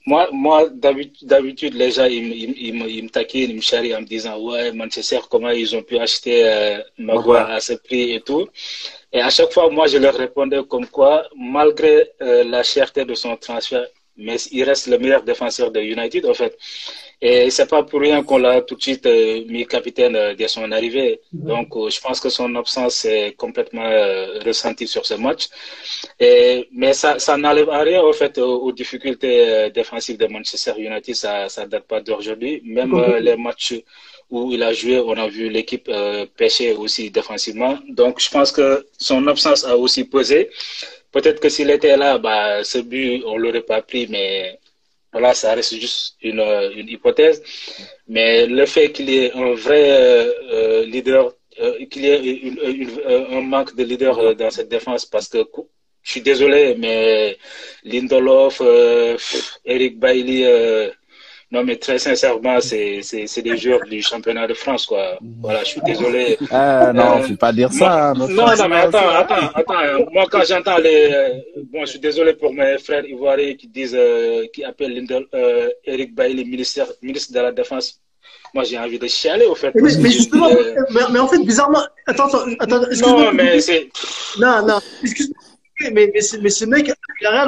[0.05, 3.55] moi, moi d'habitude, les gens, ils, me- ils, me- ils, me- ils me taquinent, ils
[3.55, 7.59] me charrient en me disant, ouais, Manchester, comment ils ont pu acheter euh, Maguire à
[7.59, 8.47] ce prix et tout.
[9.11, 13.15] Et à chaque fois, moi, je leur répondais comme quoi, malgré euh, la cherté de
[13.15, 16.57] son transfert, mais il reste le meilleur défenseur de United, en fait.
[17.25, 20.49] Et c'est pas pour rien qu'on l'a tout de suite euh, mis capitaine euh, dès
[20.49, 21.21] son arrivée.
[21.31, 23.89] Donc, euh, je pense que son absence est complètement
[24.45, 25.43] ressentie sur ce match.
[26.19, 30.73] Et, mais ça, ça n'enlève à rien, au fait, aux, aux difficultés défensives de Manchester
[30.77, 31.15] United.
[31.15, 32.61] Ça, ça date pas d'aujourd'hui.
[32.65, 32.93] Même
[33.27, 33.75] les matchs
[34.33, 37.77] où il a joué, on a vu l'équipe euh, pêcher aussi défensivement.
[37.89, 40.49] Donc, je pense que son absence a aussi pesé.
[41.11, 44.57] Peut-être que s'il était là, bah, ce but, on l'aurait pas pris, mais
[45.13, 47.41] voilà, ça reste juste une, euh, une hypothèse.
[48.07, 51.33] Mais le fait qu'il y ait un vrai euh, euh, leader,
[51.91, 55.37] qu'il y ait un manque de leader dans cette défense, parce que
[56.01, 57.37] je suis désolé, mais
[57.83, 58.61] Lindelof,
[59.63, 60.89] Eric Bailly, euh,
[61.53, 65.03] non mais très sincèrement, c'est c'est c'est des joueurs du championnat de France, quoi.
[65.45, 66.23] Voilà, je suis désolé.
[66.51, 67.91] Euh, non, Euh, faut pas dire Moi- ça.
[68.09, 70.05] hein, non, France, non, mais attends, attends, attends.
[70.15, 71.01] Moi, quand j'entends les.
[71.13, 71.29] euh,
[71.71, 73.95] Bon, je suis désolé pour mes frères ivoiriens qui disent.
[74.07, 77.87] euh, qui appellent Lindel, euh, Eric Bailly, ministre, ministre de la Défense.
[78.55, 79.71] Moi, j'ai envie de chialer, au fait.
[79.75, 80.49] Mais, mais justement,
[80.93, 82.29] mais, mais en fait, bizarrement, attends,
[82.63, 83.89] attends, non, mais c'est.
[84.43, 85.39] Non, non, excuse-moi.
[85.95, 86.85] Mais, mais, ce- mais ce mec,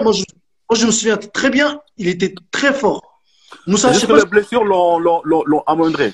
[0.03, 0.23] moi je,
[0.69, 3.14] moi, je me souviens très bien, il était très fort.
[3.67, 4.23] Moussa, C'est je juste sais que pas.
[4.23, 6.13] les blessures l'ont l'ont- l'ont- l'ont amoindré.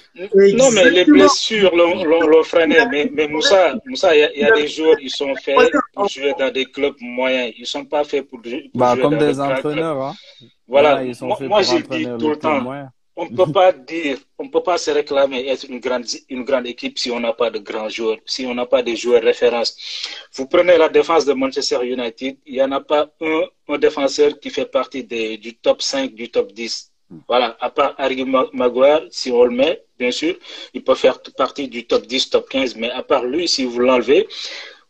[0.59, 2.77] Non, mais les blessures l'ont freiné.
[2.89, 5.71] Mais, mais Moussa, Moussa, il y, a- il y a des joueurs, ils sont faits
[5.93, 7.53] pour jouer dans des clubs moyens.
[7.57, 9.57] Ils sont pas faits pour, pour Bah, jouer comme dans des de grands clubs.
[9.65, 10.13] entraîneurs, hein.
[10.67, 12.61] Voilà, Ouais, ils sont moi, faits moi pour j'ai dit tout le club temps.
[12.61, 12.89] moyen.
[13.17, 16.43] On ne peut pas dire, on ne peut pas se réclamer être une grande, une
[16.45, 19.21] grande équipe si on n'a pas de grands joueurs, si on n'a pas de joueurs
[19.21, 19.75] références.
[20.33, 24.39] Vous prenez la défense de Manchester United, il n'y en a pas un, un défenseur
[24.39, 26.90] qui fait partie des, du top 5, du top 10.
[27.27, 30.35] Voilà, à part Harry Ma- Maguire, si on le met, bien sûr,
[30.73, 33.79] il peut faire partie du top 10, top 15, mais à part lui, si vous
[33.79, 34.27] l'enlevez,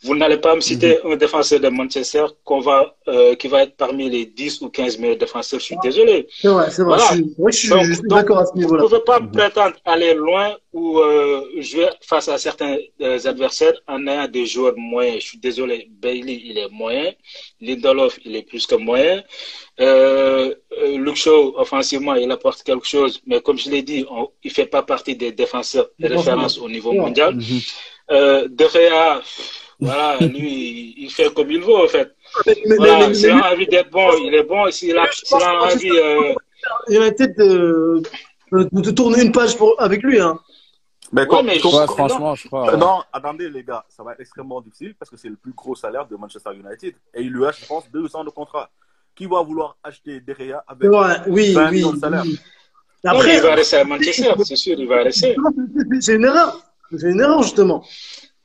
[0.04, 4.10] vous n'allez pas me citer un défenseur de Manchester va, euh, qui va être parmi
[4.10, 5.60] les 10 ou 15 meilleurs défenseurs.
[5.60, 6.28] Je suis désolé.
[6.30, 6.98] C'est vrai, c'est vrai.
[6.98, 7.06] Voilà.
[7.12, 9.76] Je suis, je Donc- je suis donc, d'accord à ce Vous ne pouvez pas prétendre
[9.86, 15.22] aller loin ou euh, jouer face à certains euh, adversaires en ayant des joueurs moyens.
[15.22, 17.12] Je suis désolé, Bailey, il est moyen.
[17.60, 19.24] Lindelof, il est plus que moyen.
[19.78, 24.66] Luke Shaw, offensivement, il apporte quelque chose, mais comme je l'ai dit, on, il fait
[24.66, 27.36] pas partie des défenseurs de référence au niveau mondial.
[27.36, 27.60] Mhm.
[28.58, 29.22] De Gea,
[29.82, 32.16] voilà, lui, il fait comme il veut, en fait.
[32.46, 34.70] Mais, mais, Voilà, s'il mais, a envie d'être bon, il est bon.
[34.72, 35.90] S'il a, a envie...
[35.92, 36.34] Euh,
[36.90, 38.02] United de,
[38.52, 40.20] de, de tourner une page pour, avec lui.
[40.22, 40.40] Hein.
[41.12, 41.88] Mais Ouais, comme- mais comme- Ouais, Non.
[41.88, 42.72] franchement, je crois.
[42.72, 42.78] Ouais.
[42.78, 45.76] Non, attendez les gars, ça va être extrêmement difficile parce que c'est le plus gros
[45.76, 46.94] salaire de Manchester United.
[47.16, 48.70] Et il lui a, je pense, deux ans de contrat.
[49.16, 51.72] Qui va vouloir acheter Derrea avec Ouais, oui, 20 oui.
[51.76, 52.40] millions de salaire oui.
[53.04, 55.36] non, Après, il va rester à Manchester, c'est sûr, il va rester.
[56.00, 56.62] c'est une erreur.
[56.96, 57.84] C'est une erreur, justement.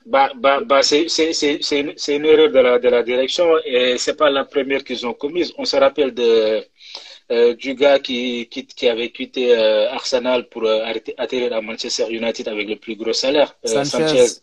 [0.07, 3.03] Bah, bah, bah, c'est, c'est, c'est, c'est une, c'est une erreur de la, de la
[3.03, 5.53] direction et c'est pas la première qu'ils ont commise.
[5.59, 6.63] On se rappelle de,
[7.33, 10.85] euh, du gars qui, qui, qui avait quitté euh, Arsenal pour euh,
[11.19, 14.07] atterrir à Manchester United avec le plus gros salaire, euh, Sanchez.
[14.07, 14.41] Sanchez.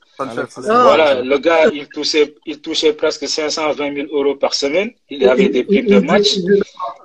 [0.58, 4.92] Voilà, le gars, il touchait, il touchait presque 520 000 euros par semaine.
[5.10, 6.36] Il avait des primes de match.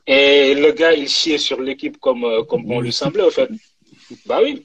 [0.05, 3.49] Et le gars, il chiait sur l'équipe comme, comme bon lui semblait, en fait.
[4.27, 4.65] Bah oui.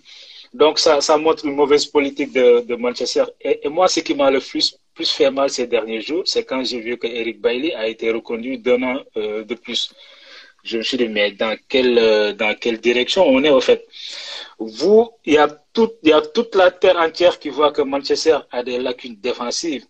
[0.54, 3.24] Donc, ça, montre une mauvaise politique de, Manchester.
[3.42, 6.64] Et, moi, ce qui m'a le plus, plus fait mal ces derniers jours, c'est quand
[6.64, 9.92] j'ai vu que Eric Bailey a été reconduit d'un an euh, de plus.
[10.64, 13.86] Je me suis dit, mais dans quelle, euh, dans quelle direction on est, au fait?
[14.60, 15.48] Vous, il y, a
[16.04, 19.86] y a toute la terre entière qui voit que Manchester a des lacunes défensives.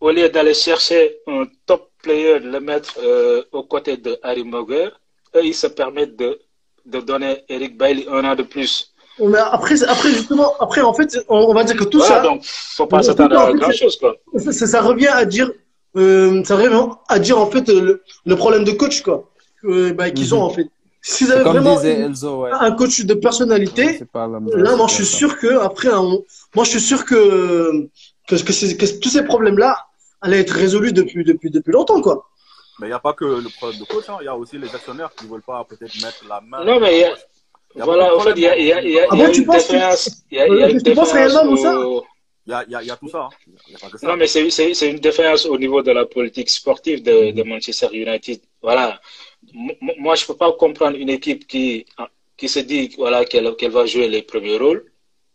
[0.00, 4.44] Au lieu d'aller chercher un top player, de le mettre euh, aux côtés de Harry
[4.44, 5.00] Maguire,
[5.34, 6.40] eux, ils se permettent de,
[6.84, 8.92] de donner Eric Bailey un an de plus.
[9.18, 12.22] Mais après, après, justement, après, en fait, on, on va dire que tout Voilà, ça,
[12.22, 14.14] donc, faut pas Tout s'attendre ça, en à fait, grand chose, quoi.
[14.36, 15.50] ça, ça- ça revient à dire,
[15.96, 19.30] euh, ça revient à dire, en fait, le, le problème de coach, quoi,
[19.64, 20.68] euh, bah, qu'ils ont, en fait.
[21.00, 22.50] S'ils avaient comme vraiment disait Elzo, ouais.
[22.52, 25.16] un coach de personnalité, pas Là, moi, je suis ça.
[25.18, 26.18] sûr que après, un-
[26.54, 27.88] moi, je suis sûr que
[28.28, 29.86] que, que, ces- que tous ces problèmes-là
[30.20, 32.26] allaient être résolus depuis depuis depuis longtemps, quoi.
[32.80, 34.16] Mais il n'y a pas que le problème de coach, hein.
[34.20, 36.64] il y a aussi les actionnaires qui ne veulent pas peut-être mettre la main.
[36.64, 37.08] Non, mais
[37.84, 39.44] voilà, en fait, il y a, il y a, y a, Ah y bon, une
[39.44, 40.10] défaillance.
[40.30, 40.80] Il y a, y une
[41.84, 42.04] au-
[42.46, 43.22] Il y a, y y tout ça.
[43.22, 43.28] hein.
[43.68, 44.06] N'y a pas que ça.
[44.06, 47.42] Non, mais c'est c'est- c'est une défaillance au niveau de la politique sportive de, de
[47.42, 48.40] Manchester United.
[48.62, 49.00] Voilà.
[49.54, 51.84] M- Moi, je ne peux pas comprendre une équipe qui,
[52.36, 54.82] qui se dit voilà, qu'elle qu'elle va jouer les premiers rôles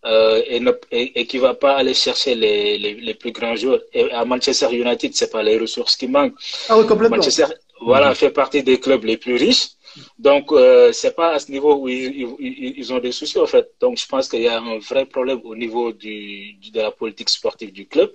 [0.05, 3.31] euh, et, ne, et, et qui ne va pas aller chercher les, les, les plus
[3.31, 3.81] grands joueurs.
[3.93, 6.35] Et à Manchester United, ce n'est pas les ressources qui manquent.
[6.69, 7.17] Ah oui, complètement.
[7.17, 7.45] Manchester
[7.81, 9.67] voilà, fait partie des clubs les plus riches.
[10.19, 13.45] Donc, euh, c'est pas à ce niveau où ils, ils, ils ont des soucis, en
[13.45, 13.71] fait.
[13.79, 17.29] Donc, je pense qu'il y a un vrai problème au niveau du, de la politique
[17.29, 18.11] sportive du club.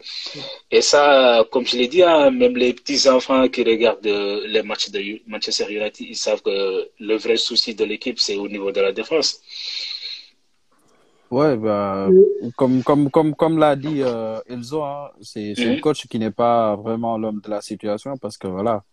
[0.71, 4.91] Et ça, comme je l'ai dit, hein, même les petits-enfants qui regardent euh, les matchs
[4.91, 8.81] de Manchester United, ils savent que le vrai souci de l'équipe, c'est au niveau de
[8.81, 9.41] la défense.
[11.31, 12.09] Ouais, bah,
[12.57, 15.73] comme, comme, comme, comme l'a dit euh, Elzo, hein, c'est Mhm.
[15.73, 18.85] un coach qui n'est pas vraiment l'homme de la situation parce que voilà,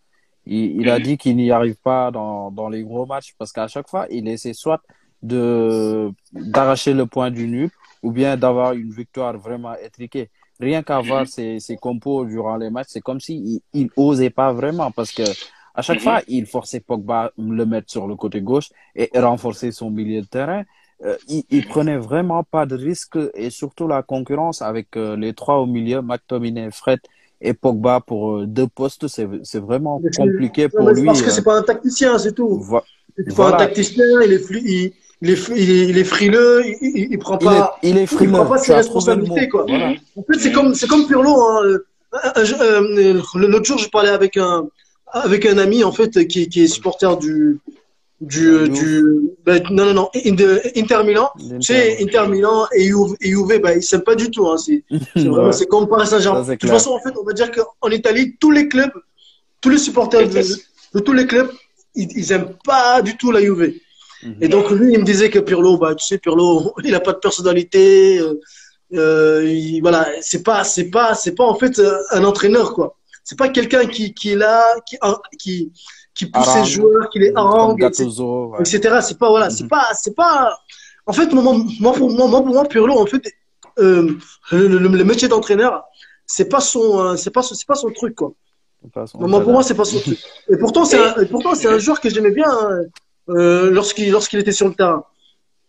[0.46, 1.00] il, il a Mhm.
[1.00, 4.28] dit qu'il n'y arrive pas dans, dans les gros matchs parce qu'à chaque fois, il
[4.28, 4.82] essaie soit
[5.22, 7.70] de d'arracher le point du nul
[8.02, 10.30] ou bien d'avoir une victoire vraiment étriquée.
[10.60, 14.52] Rien qu'à voir ses, ses compos durant les matchs, c'est comme s'il il, osait pas
[14.54, 15.36] vraiment parce que
[15.76, 16.02] à chaque Mhm.
[16.02, 20.28] fois, il forçait Pogba le mettre sur le côté gauche et renforcer son milieu de
[20.28, 20.64] terrain.
[21.04, 25.34] Euh, il, il prenait vraiment pas de risque et surtout la concurrence avec euh, les
[25.34, 27.00] trois au milieu, McTominay, Fred
[27.50, 31.06] et Pogba pour euh, deux postes, c'est c'est vraiment compliqué pour lui.
[31.06, 32.52] parce que euh, c'est pas un tacticien, c'est tout.
[32.70, 32.82] vo-
[33.16, 33.56] C'est pas Voilà.
[33.56, 37.46] un tacticien, il est, il, il est, il est, il est frileux, il, prend il
[37.46, 38.32] est, pas, il est il frileux.
[38.32, 39.66] prend pas ses responsabilités, quoi.
[39.68, 39.90] Voilà.
[40.18, 41.34] En fait, c'est comme, c'est comme Pirlo.
[41.50, 41.60] Hein.
[42.38, 44.68] Euh, L'autre jour, je parlais avec un,
[45.12, 47.60] avec un ami, en fait, qui, qui est supporter du,
[48.26, 49.04] du, Euh, du,
[49.46, 51.30] ben, non, non, non, Inter Inter Milan.
[51.38, 54.48] Tu sais, Inter Milan et Juve, et Juve ben, ils s'aiment pas du tout.
[54.48, 54.58] Hein.
[54.58, 54.84] C'est
[55.16, 55.54] vraiment, Ouais.
[55.54, 56.42] c'est comme Paris Saint-Germain.
[56.44, 58.92] Ça, c'est De toute façon, en fait, on va dire qu'en Italie, tous les clubs,
[59.62, 61.52] tous les supporters de, tous les clubs,
[61.96, 63.74] ils, ils aiment pas du tout la Juve.
[64.24, 64.36] Mhm.
[64.42, 67.14] Et donc, lui, il me disait que Pirlo, bah, tu sais, Pirlo, il a pas
[67.14, 68.20] de personnalité.
[68.20, 68.40] Euh,
[68.94, 72.96] euh, il- voilà, c'est pas, c'est pas, c'est pas en fait euh, un entraîneur, quoi.
[73.26, 74.98] C'est pas quelqu'un qui, qui est là, qui,
[75.40, 75.72] qui,
[76.16, 76.66] qui pousse Harangue.
[76.66, 78.60] ses joueurs, qui les harangue, etc ouais.
[78.62, 79.00] etc.
[79.02, 79.70] C'est pas voilà, c'est Mhm.
[79.70, 80.58] pas c'est pas.
[81.06, 81.44] En fait, moi,
[81.80, 83.24] moi pour moi, moi pour moi, Pirlo, en fait,
[83.80, 84.10] euh,
[84.52, 85.84] le, le- le métier d'entraîneur,
[86.26, 88.34] c'est pas son, euh, c'est pas son- c'est pas son truc quoi.
[88.94, 90.20] Façon, Moi, pour moi, c'est pas son truc.
[90.50, 92.82] Et pourtant, c'est un, et pourtant c'est un joueur que j'aimais bien hein,
[93.30, 95.04] euh, lorsqu'il lorsqu'il était sur le terrain.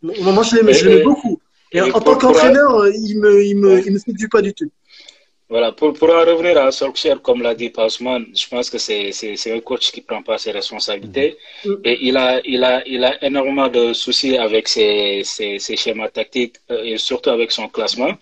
[0.03, 1.41] Moi, je l'aimais, je l'aimais beaucoup.
[1.73, 4.71] Et, et en tant qu'entraîneur, il me, il me, il me séduit pas du tout.
[5.55, 9.13] Voilà, pour, pour en revenir à Solskjaer, comme l'a dit Passman, je pense que c'est,
[9.19, 11.31] c'est, c'est un coach qui prend pas ses responsabilités
[11.65, 11.79] Mhm.
[11.91, 16.11] et il a, il a, il a énormément de soucis avec ses, ses, ses schémas
[16.19, 18.13] tactiques euh, et surtout avec son classement.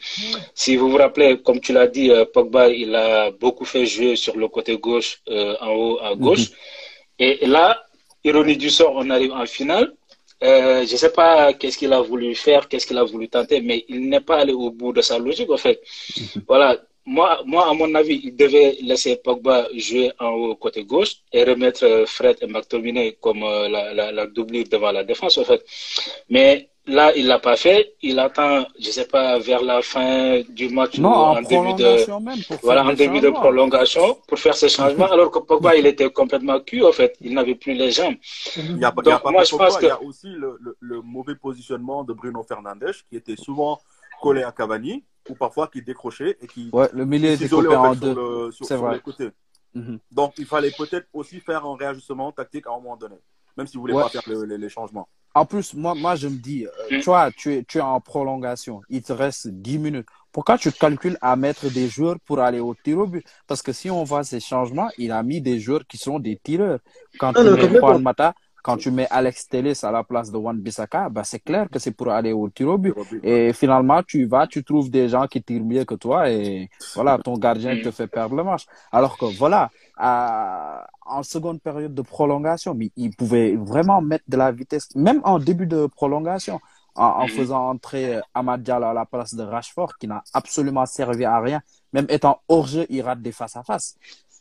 [0.62, 4.14] Si vous vous rappelez, comme tu l'as dit, euh, Pogba, il a beaucoup fait jouer
[4.24, 6.46] sur le côté gauche, euh, en haut à gauche.
[7.18, 7.66] Et là,
[8.24, 9.86] ironie du sort, on arrive en finale.
[10.42, 13.84] Euh, je sais pas qu'est-ce qu'il a voulu faire, qu'est-ce qu'il a voulu tenter, mais
[13.88, 15.80] il n'est pas allé au bout de sa logique, en fait.
[16.48, 16.68] Voilà.
[17.04, 21.42] Moi, moi, à mon avis, il devait laisser Pogba jouer en haut côté gauche et
[21.44, 25.44] remettre euh, Fred et McTominay comme euh, la, la, la doublure devant la défense, en
[25.44, 25.64] fait.
[26.30, 27.94] Mais là, il l'a pas fait.
[28.02, 31.74] Il attend, je sais pas, vers la fin du match Non, ou en, en début
[31.74, 32.38] de, prolongation même.
[32.46, 35.86] Pour voilà, faire en début de prolongation pour faire ces changements, alors que Pogba, il
[35.86, 37.16] était complètement cuit, en fait.
[37.20, 38.14] Il n'avait plus les jambes.
[38.56, 39.90] Il y a, Donc, il y a pas moi, je Pogba, pense que- il y
[39.90, 43.80] a aussi le, le, le mauvais positionnement de Bruno Fernandes qui était souvent
[44.22, 47.84] collé à Cavani ou parfois qui décrochait et qui Ouais, le milieu était coupé en
[47.84, 48.12] en fait, deux.
[48.14, 48.94] sur, le, sur, C'est sur vrai.
[48.96, 49.30] les côtés.
[49.74, 49.98] Mhm.
[50.10, 53.16] Donc il fallait peut-être aussi faire un réajustement tactique à un moment donné,
[53.56, 54.02] même si vous voulez Ouais.
[54.02, 55.08] pas faire le- les, les changements.
[55.34, 56.98] En plus, moi, moi, je me dis, euh, Mm.
[57.00, 58.82] tu vois, tu es, tu es en prolongation.
[58.90, 60.06] Il te reste 10 minutes.
[60.30, 63.24] Pourquoi tu calcules à mettre des joueurs pour aller au tir au but?
[63.46, 66.36] Parce que si on voit ces changements, il a mis des joueurs qui sont des
[66.36, 66.80] tireurs.
[67.18, 67.88] Quand Ah tu non, mets complètement.
[67.92, 71.40] Juan Mata, quand tu mets Alex Telles à la place de Juan Bissaka, bah, c'est
[71.40, 72.96] clair que c'est pour aller au tir au but.
[73.22, 77.18] Et finalement, tu vas, tu trouves des gens qui tirent mieux que toi et voilà,
[77.18, 78.66] ton gardien te fait perdre le match.
[78.92, 84.36] Alors que voilà, à- en seconde période de prolongation, mais il pouvait vraiment mettre de
[84.36, 86.60] la vitesse, même en début de prolongation,
[86.94, 87.28] en, en Mhm.
[87.28, 91.60] faisant entrer Amad Diallo à la place de Rashford, qui n'a absolument servi à rien.
[91.92, 93.96] Même étant hors jeu, il rate des face à face.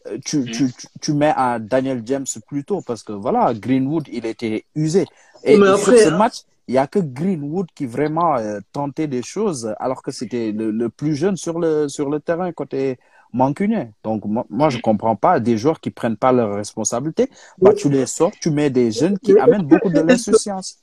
[0.08, 0.50] Euh, Tu, Mhm.
[0.50, 4.66] tu, tu, tu mets un Daniel James plus tôt parce que voilà, Greenwood, il était
[4.76, 5.10] usé.
[5.44, 6.18] Et Mais sur après, ce hein.
[6.18, 10.52] match, il y a que Greenwood qui vraiment euh, tentait des choses alors que c'était
[10.52, 13.00] le, le plus jeune sur le, sur le terrain côté
[13.34, 13.92] mancunien.
[14.04, 17.30] Donc, moi, moi, je comprends pas des joueurs qui prennent pas leurs responsabilités.
[17.62, 20.80] Bah, tu les sors, tu mets des jeunes qui amènent beaucoup de l'insouciance.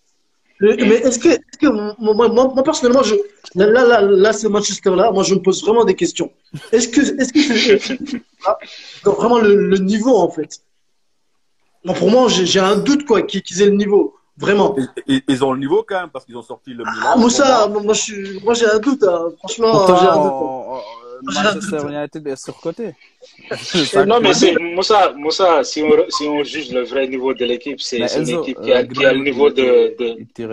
[0.61, 3.15] Mais est-ce que, est-ce que moi, moi, moi, moi, personnellement, je,
[3.55, 6.31] là, là, là, là, ce Manchester-là, moi, je me pose vraiment des questions.
[6.73, 7.99] Est-ce que, est-ce que c'est,
[9.05, 10.61] donc, vraiment le, le niveau, en fait?
[11.85, 14.15] Moi, pour moi, j'ai j'ai un doute quoi qu'ils aient le niveau.
[14.37, 14.77] Vraiment.
[15.07, 16.93] Ils, ont le niveau quand même parce qu'ils ont sorti le Milan.
[17.13, 19.03] Ah, Moussa, moi, moi, je suis- moi, j'ai un doute.
[19.03, 19.31] hein.
[19.39, 20.33] Franchement, j'ai un doute.
[20.33, 20.81] hein.
[21.19, 21.79] Euh, Manchester.
[21.89, 22.95] United est surcoté.
[24.07, 27.81] Non, mais c'est Moussa, Moussa si, on, si on juge le vrai niveau de l'équipe,
[27.81, 29.95] c'est une Enzo, équipe qui a, euh, qui a le niveau de,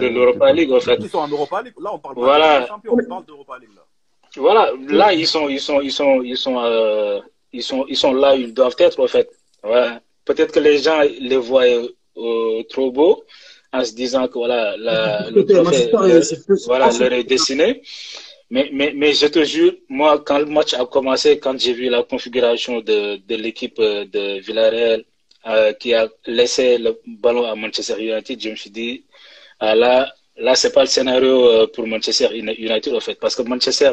[0.10, 0.52] l'Europa.
[0.52, 0.98] League, en fait.
[1.00, 1.74] Ils sont en Europa League.
[1.82, 2.62] Là, on parle pas Voilà.
[2.62, 3.70] de champion, on parle d'Europa League.
[3.76, 3.82] Là.
[4.38, 7.20] Voilà, là, ils sont, ils sont, ils sont, ils sont, euh,
[7.54, 9.30] ils sont, ils sont là où ils doivent être, en fait.
[9.64, 10.02] Voilà.
[10.26, 11.64] Peut-être que les gens les voient
[12.18, 13.24] euh, trop beaux
[13.72, 17.12] en se disant que voilà, la, le Écoutez, trophée, Manchester, le- c'est plus- voilà, leur
[17.14, 17.82] est.
[18.56, 21.88] Mais, mais, mais je te jure, moi, quand le match a commencé, quand j'ai vu
[21.96, 25.02] la configuration de, de l'équipe euh, de Villarreal
[25.48, 26.04] euh, qui a
[26.40, 26.92] laissé le
[27.24, 28.94] ballon à Manchester United, je me suis dit,
[29.60, 29.94] ah, là,
[30.38, 33.16] là, c'est pas le scénario euh, pour Manchester United, en fait.
[33.24, 33.92] Parce que Manchester,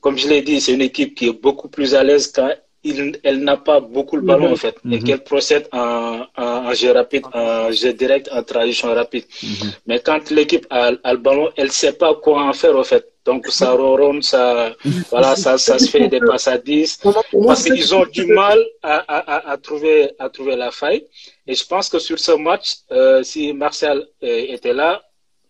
[0.00, 2.50] comme je l'ai dit, c'est une équipe qui est beaucoup plus à l'aise quand
[2.84, 4.76] il- elle n'a pas beaucoup le ballon, en fait.
[4.90, 5.04] Et Mhm.
[5.04, 9.24] qu'elle procède en, en, en jeu rapide, en jeu direct, en transition rapide.
[9.42, 9.72] Mhm.
[9.86, 13.06] Mais quand l'équipe a, a le ballon, elle sait pas quoi en faire, en fait.
[13.24, 14.74] Donc, ça ronronne, ça,
[15.10, 16.96] voilà, ça, ça se fait des passes à 10.
[16.96, 20.56] Pour moi- pour moi, Parce qu'ils ont du mal à, à, à, trouver, à trouver
[20.56, 21.04] la faille.
[21.46, 25.02] Et je pense que sur ce match, euh, si Martial euh, était là,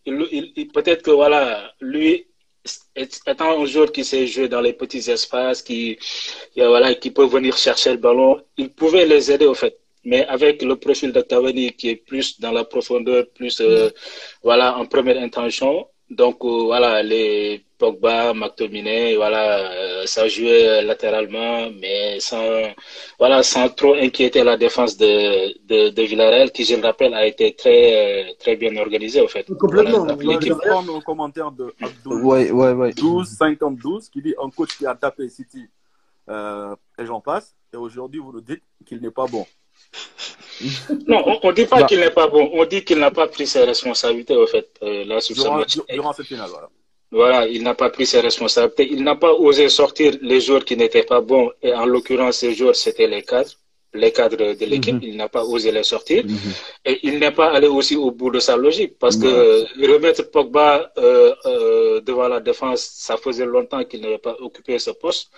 [0.04, 0.14] il,
[0.56, 2.26] il- peut-être que voilà, lui,
[3.26, 5.96] étant un joueur qui sait jouer dans les petits espaces, qui,
[6.52, 9.78] qui, voilà, qui peut venir chercher le ballon, il pouvait les aider au fait.
[10.04, 13.88] Mais avec le profil de Cavani qui est plus dans la profondeur, plus euh,
[14.42, 21.68] voilà en première intention, donc euh, voilà les Pogba, McTominay, voilà euh, ça jouait latéralement,
[21.80, 22.44] mais sans
[23.18, 25.12] voilà sans trop inquiéter la défense de
[25.66, 27.80] de, de Villarreal, qui je le rappelle a été très
[28.28, 29.44] euh, très bien organisée au fait.
[29.58, 30.04] Complètement.
[30.04, 31.74] Voilà, Là, je prendre un commentaire de
[32.06, 32.92] Ouais, ouais, ouais.
[32.92, 35.64] 12 52 qui dit un coach qui a tapé City
[36.28, 37.54] euh, et j'en passe.
[37.72, 39.46] Et aujourd'hui, vous nous dites qu'il n'est pas bon.
[41.06, 41.86] Non, on, on dit pas Bah.
[41.86, 45.04] qu'il n'est pas bon, on dit qu'il n'a pas pris ses responsabilités au fait euh,
[45.04, 45.74] là sur ce Durant, match.
[45.74, 46.68] dur- durant cette finale, voilà.
[47.10, 48.88] Voilà, il n'a pas pris ses responsabilités.
[48.90, 51.50] Il n'a pas osé sortir les joueurs qui n'étaient pas bons.
[51.62, 53.50] Et en l'occurrence, ces joueurs, c'était les cadres,
[53.94, 54.94] les cadres de l'équipe.
[54.94, 55.02] Mhm.
[55.02, 56.24] Il n'a pas osé les sortir.
[56.24, 56.38] Mhm.
[56.84, 58.94] Et il n'est pas allé aussi au bout de sa logique.
[58.98, 59.32] Parce que
[59.92, 64.90] remettre Pogba euh, euh, devant la défense, ça faisait longtemps qu'il n'avait pas occupé ce
[64.90, 65.30] poste.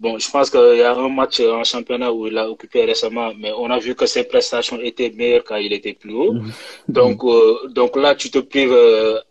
[0.00, 3.32] Bon, je pense qu'il y a un match en championnat où il a occupé récemment,
[3.38, 6.32] mais on a vu que ses prestations étaient meilleures quand il était plus haut.
[6.34, 6.50] Mhm.
[6.88, 8.76] Donc, euh, donc là, tu te prives,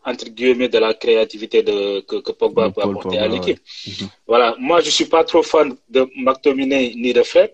[0.06, 3.60] entre guillemets, de la créativité de, que, que Pogba peut apporter Pogba, à l'équipe.
[3.88, 3.94] ouais.
[4.28, 4.56] Voilà.
[4.60, 7.54] Moi, je suis pas trop fan de McTominay ni de Fred,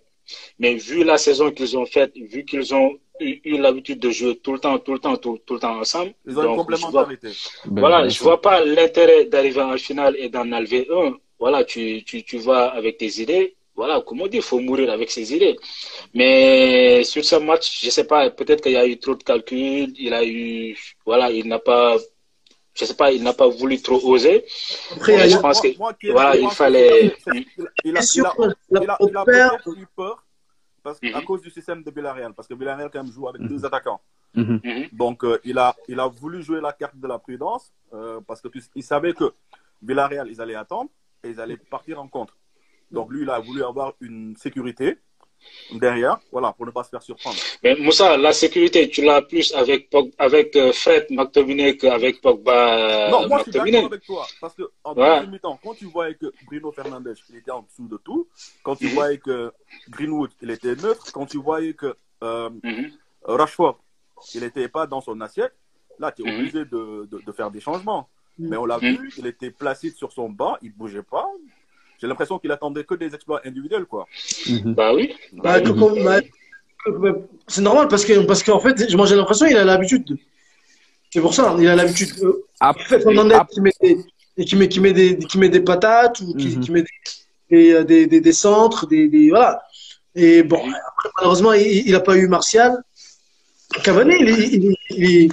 [0.59, 4.35] mais vu la saison qu'ils ont faite, vu qu'ils ont eu, eu l'habitude de jouer
[4.37, 6.71] tout le temps, tout le temps, tout, tout le temps ensemble, Ils ont une donc,
[6.71, 7.27] je vois, complémentarité.
[7.65, 8.23] Ben, voilà, je sûr.
[8.25, 11.13] vois pas l'intérêt d'arriver en finale et d'en enlever un.
[11.39, 13.55] Voilà, tu, tu, tu vas avec tes idées.
[13.75, 15.57] Voilà, comme on dit, il faut mourir avec ses idées.
[16.13, 19.91] Mais sur ce match, je sais pas, peut-être qu'il y a eu trop de calculs,
[19.97, 21.97] il a eu, voilà, il n'a pas,
[22.75, 24.45] je sais pas, il n'a pas voulu trop oser.
[24.95, 28.35] Après, je pense que, Moi, qui- voilà, il fallait- Il a, il a, c'est sûr
[28.69, 30.22] il a- que la il a, il a paire- peut-être eu peur
[30.83, 31.25] parce, à Mhm.
[31.25, 32.33] cause du système de Villarreal.
[32.33, 34.01] Parce que Villarreal, quand même, joue avec deux attaquants.
[34.35, 34.59] Mhm.
[34.63, 34.87] Mhm.
[34.91, 38.41] Donc, euh, il, a, il a voulu jouer la carte de la prudence euh, parce
[38.41, 39.31] que tu- il savait que
[39.81, 40.89] Villarreal, ils allaient attendre
[41.23, 42.37] et ils allaient partir en contre.
[42.91, 44.99] Donc, lui, il a voulu avoir une sécurité
[45.71, 47.37] derrière, voilà, pour ne pas se faire surprendre.
[47.63, 53.27] Mais Moussa, la sécurité, tu l'as plus avec, avec euh, Fred McTominay qu'avec Pogba non,
[53.27, 54.27] moi, je suis d'accord avec toi.
[54.39, 55.09] Parce que en Ouais.
[55.13, 58.27] deuxième mi-temps, quand tu voyais que Bruno Fernandes, il était en dessous de tout,
[58.61, 59.51] quand tu voyais que
[59.89, 62.91] Greenwood, il était neutre, quand tu voyais que euh, Mhm.
[63.23, 63.79] Rashford,
[64.35, 65.53] il n'était pas dans son assiette,
[65.99, 66.33] là, tu es Mhm.
[66.33, 68.09] obligé de, de, de faire des changements.
[68.39, 68.95] Mais on l'a Mhm.
[68.97, 71.27] vu, il était placide sur son banc, il bougeait pas.
[72.03, 74.05] J'ai l'impression qu'il attendait que des exploits individuels, quoi.
[74.49, 74.73] Mhm.
[74.73, 75.13] Bah oui.
[75.31, 79.63] Bah, bah, que- c'est normal parce que parce qu'en fait, moi j'ai l'impression qu'il a
[79.63, 80.03] l'habitude.
[80.03, 80.17] de-
[81.13, 82.09] C'est pour ça, il a l'habitude.
[82.21, 83.97] Euh, Après, Fernandez après- qui met des,
[84.35, 86.89] et qui met qui met des qui met des patates ou qui, qui met des
[87.51, 89.61] des, euh, des, des, des centres, des, des voilà.
[90.13, 92.71] Et bon, après, malheureusement, il n'a pas eu Martial.
[93.85, 94.15] Cavani,
[94.89, 95.31] il,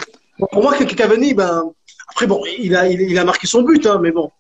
[0.53, 1.73] pour moi, Cavani, ben
[2.11, 4.31] après bon, il a il, il a marqué son but, hein, mais bon,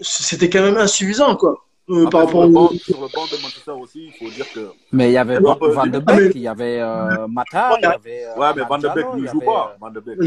[0.00, 1.60] c'était quand même insuffisant quoi.
[1.90, 4.46] Euh, par rapport le banc, au, sur le banc de Manchester aussi, il faut dire
[4.54, 4.70] que.
[4.90, 7.26] Mais il y avait Ah, Van Van de ah, mais- Beek, il y avait euh,
[7.28, 8.24] Mata, il y avait.
[8.24, 9.76] euh, Ouais, mais Van de Beek ne joue avait, pas.
[9.78, 10.16] Van de Beek.
[10.16, 10.24] le,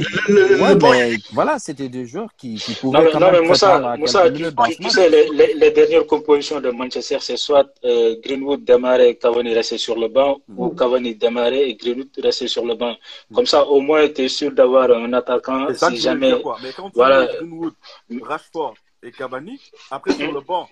[0.49, 3.19] le- Ouais, le banc, mais voilà, c'était des joueurs qui, qui pouvaient Non, mais, quand
[3.19, 4.43] non, même mais Moussa, Moussa tu,
[4.75, 9.55] tu- sais, les, les, les dernières compositions de Manchester, c'est soit euh, Greenwood démarrer, Cavani
[9.55, 12.95] rester sur le banc, ou Cavani démarrer et Greenwood rester sur le banc.
[13.33, 16.39] Comme ça, au moins, tu es sûr d'avoir un attaquant ça que si jamais.
[16.39, 16.57] quoi.
[16.61, 17.25] Mais quand tu Voilà.
[17.25, 17.73] Greenwood,
[18.21, 19.59] Rashford et Cavani,
[19.91, 20.69] après sur le banc,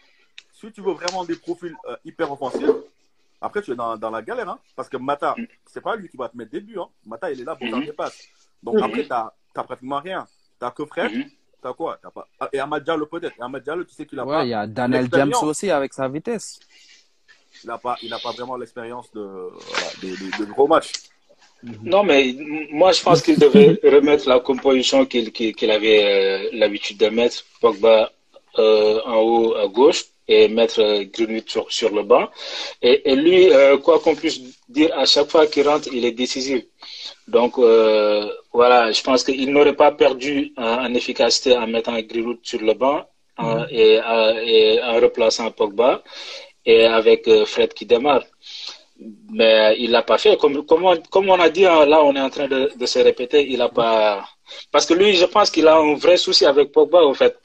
[0.51, 2.69] si tu veux vraiment des profils euh, hyper offensifs,
[3.41, 4.49] après, tu es dans, dans la galère.
[4.49, 5.45] Hein, parce que Mata, Mm.
[5.67, 6.79] c'est pas lui qui va te mettre des buts.
[6.79, 6.87] Hein.
[7.05, 7.73] Mata, il est là pour Mhm.
[7.75, 8.27] faire des passes.
[8.63, 8.83] Donc Mhm.
[8.83, 9.31] après, tu n'as
[9.63, 10.27] pratiquement rien.
[10.59, 11.29] Tu que Fred, Mhm.
[11.61, 11.99] tu as quoi?
[12.01, 12.27] T'as pas...
[12.53, 13.37] Et Ahmad Diallo peut-être.
[13.37, 15.69] Et Ahmad Diallo, tu sais qu'il a Ouais, pas il y a Daniel James aussi
[15.69, 16.59] avec sa vitesse.
[17.63, 20.93] il n'a pas, il a pas vraiment l'expérience de, voilà, de, de- de gros matchs.
[21.83, 22.35] Non, mais
[22.71, 27.43] moi, je pense qu'il devait remettre la composition qu'il avait euh, l'habitude de mettre.
[27.61, 28.11] Pogba
[28.59, 32.29] euh, en haut à gauche et mettre euh, Greenwood sur, sur le banc.
[32.81, 34.39] Et, et lui, euh, quoi qu'on puisse
[34.69, 36.63] dire, à chaque fois qu'il rentre, il est décisif.
[37.27, 42.39] Donc, euh, voilà, je pense qu'il n'aurait pas perdu en, en efficacité en mettant Greenwood
[42.43, 43.05] sur le banc
[43.37, 46.03] en- et, en- et en replaçant Pogba
[46.65, 48.23] et avec Fred qui démarre.
[49.31, 50.37] Mais il l'a pas fait.
[50.37, 52.85] Comme, comme, on, comme on a dit, hein, là, on est en train de, de
[52.85, 54.25] se répéter, il a pas.
[54.71, 57.37] Parce que lui, je pense qu'il a un vrai souci avec Pogba, en fait.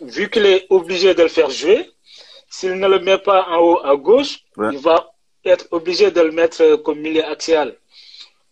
[0.00, 1.88] Vu qu'il est obligé de le faire jouer,
[2.50, 4.68] s'il ne le met pas en haut à gauche, Ouais.
[4.72, 5.12] il va
[5.44, 7.76] être obligé de le mettre euh, comme milieu axial.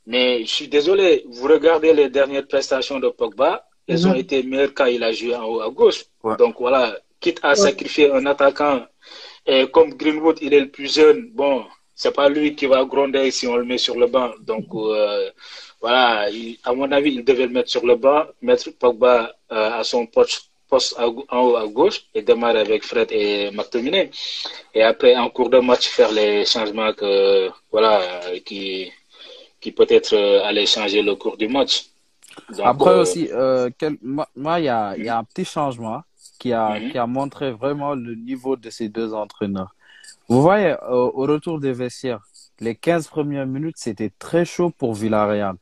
[0.07, 4.11] Mais je suis désolé, vous regardez les dernières prestations de Pogba, elles Mhm.
[4.11, 6.05] ont été meilleures quand il a joué en haut à gauche.
[6.23, 6.37] Ouais.
[6.37, 7.55] Donc voilà, quitte à Ouais.
[7.57, 8.87] sacrifier un attaquant,
[9.47, 11.65] et comme Greenwood, il est le plus jeune, bon,
[12.05, 14.31] c'est pas lui qui va gronder si on le met sur le banc.
[14.51, 15.31] Donc euh,
[15.81, 19.15] voilà, il- à mon avis, il devait le mettre sur le banc, mettre Pogba
[19.53, 23.09] euh, à son poste, poste à gau- en haut à gauche et démarrer avec Fred
[23.11, 24.11] et McTominay.
[24.75, 27.13] Et après, en cours de match, faire les changements que,
[27.73, 27.93] voilà,
[28.47, 28.63] qui,
[29.63, 31.75] qui peut-être euh, allaient changer le cours du match.
[32.57, 33.25] Donc, Après aussi,
[33.79, 36.01] quel- moi, moi, il y a, il y a un petit changement
[36.41, 36.91] qui a, Mhm.
[36.91, 39.73] qui a montré vraiment le niveau de ces deux entraîneurs.
[40.29, 42.21] Vous voyez, au, au retour des vestiaires,
[42.61, 45.57] les 15 premières minutes, c'était très chaud pour Villarreal.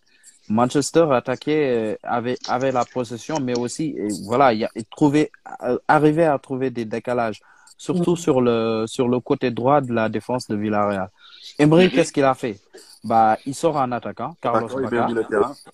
[0.48, 5.30] Manchester attaquait, euh, avait, avait la possession, mais aussi, voilà, il y a, il trouvait,
[5.62, 7.40] euh, arrivait à trouver des décalages,
[7.78, 8.16] surtout Mhm.
[8.16, 11.08] sur le, sur le côté droit de la défense de Villarreal.
[11.58, 11.90] Emery, Mhm.
[11.90, 12.60] qu'est-ce qu'il a fait?
[13.04, 15.14] Bah, il sort un attaquant, Carlos Bacca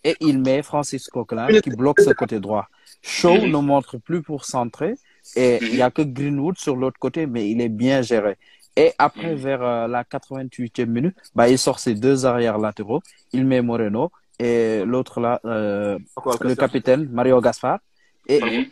[0.05, 2.67] et il met Francis Coquelin qui bloque ce côté droit.
[3.03, 4.99] Shaw ne montre plus pour centrer
[5.35, 8.37] et il y a que Greenwood sur l'autre côté, mais il est bien géré.
[8.79, 9.41] Et après, Mhm.
[9.43, 13.03] vers euh, la 88e minute, bah, il sort ses deux arrières latéraux.
[13.33, 15.99] Il met Moreno et l'autre là, euh,
[16.41, 17.81] le capitaine Mario Gaspar.
[18.29, 18.67] Et Mhm.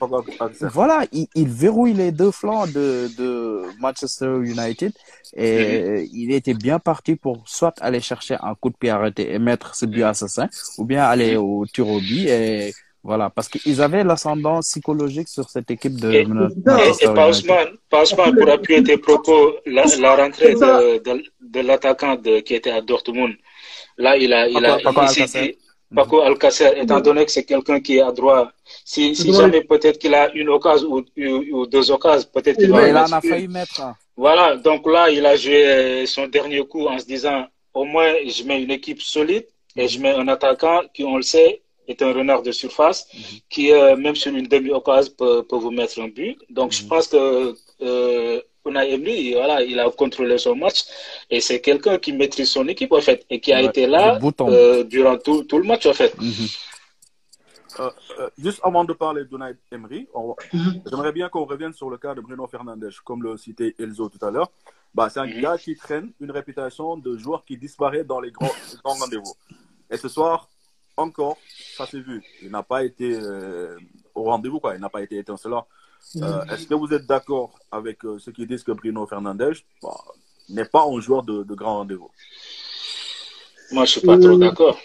[0.73, 4.93] Voilà, il, il verrouille les deux flancs de, de Manchester United
[5.35, 9.39] et il était bien parti pour soit aller chercher un coup de pied arrêté et
[9.39, 10.49] mettre ce but assassin
[10.79, 12.77] ou bien aller au tir au but et
[13.11, 17.07] voilà, parce qu'ils avaient l'ascendant psychologique sur cette équipe de Et- Et,
[18.39, 19.43] pour appuyer tes propos,
[19.77, 21.13] la, la rentrée de, de,
[21.55, 22.15] de l'attaquant
[22.47, 23.35] qui était à Dortmund,
[24.05, 25.59] là, il a, il a, Paco- il Alcacer.
[25.99, 28.49] Paco Alcacer, étant donné que c'est quelqu'un qui est à droite,
[28.93, 32.73] si, si jamais peut-être qu'il a une occasion ou, ou- ou deux occasions, peut-être qu'il
[32.73, 33.31] va il en a une.
[33.31, 33.95] failli mettre un.
[34.17, 37.41] Voilà, donc là, il a joué euh, son dernier coup en se disant,
[37.73, 39.47] au moins, je mets une équipe solide
[39.77, 43.07] et je mets un attaquant qui, on le sait, est un renard de surface,
[43.49, 46.39] qui, euh, même sur une demi-occasion, peut, peut vous mettre un but.
[46.51, 50.85] Donc, je pense que euh, Unai Emery, voilà, il a contrôlé son match
[51.31, 54.19] et c'est quelqu'un qui maîtrise son équipe, en fait, et qui a Ouais, été là
[54.43, 56.13] euh, durant tout, tout le match, en fait.
[56.21, 56.49] Mhm.
[57.79, 60.81] Euh, euh, juste avant de parler d'Unai Emery, on- Mhm.
[60.89, 64.25] j'aimerais bien qu'on revienne sur le cas de Bruno Fernandes, comme le citait Elzo tout
[64.25, 64.51] à l'heure.
[64.95, 65.41] Bah, c'est un Mhm.
[65.43, 69.37] gars qui traîne une réputation de joueur qui disparaît dans les grands, les grands rendez-vous.
[69.91, 70.49] Et ce soir,
[70.97, 71.37] encore,
[71.77, 72.23] ça s'est vu.
[72.43, 73.77] Il n'a pas été euh,
[74.15, 74.75] au rendez-vous, quoi.
[74.75, 75.67] Il n'a pas été étincelant.
[76.17, 79.91] Euh, Est-ce que vous êtes d'accord avec euh, ceux qui disent que Bruno Fernandes bah,
[80.49, 82.11] n'est pas un joueur de, de grand rendez-vous?
[83.73, 84.79] Moi, je suis pas trop d'accord.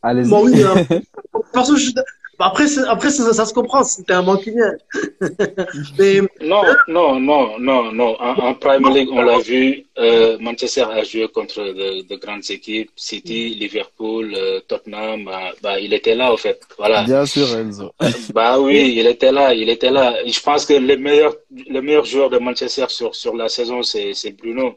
[0.00, 0.30] Allez-y.
[0.30, 0.86] Bon, oui, hein.
[1.52, 1.90] Perso, je
[2.38, 4.72] Après, c'est- après ça, ça se comprend, c'était un mancunien.
[5.98, 8.16] Mais Non, non, non, non, non.
[8.20, 12.48] En, en Premier League, on l'a vu, euh, Manchester a joué contre de, de grandes
[12.50, 15.24] équipes, City, Liverpool, euh, Tottenham.
[15.24, 16.60] Bah, bah, il était là, en fait.
[16.78, 17.04] Voilà.
[17.04, 17.92] Bien sûr, Enzo.
[18.34, 20.14] Bah oui, il était là, il était là.
[20.26, 21.34] Je pense que le meilleur,
[21.68, 24.76] le meilleur joueur de Manchester sur, sur la saison, c'est, c'est Bruno.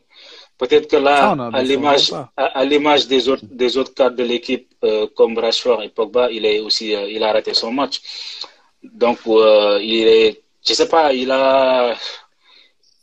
[0.57, 5.37] Peut-être que là, à l'image, à, des autres, des autres cadres de l'équipe, euh, comme
[5.37, 8.01] Rashford et Pogba, il est aussi, euh, il a raté son match.
[8.83, 11.95] Donc, euh, il est, je sais pas, il a,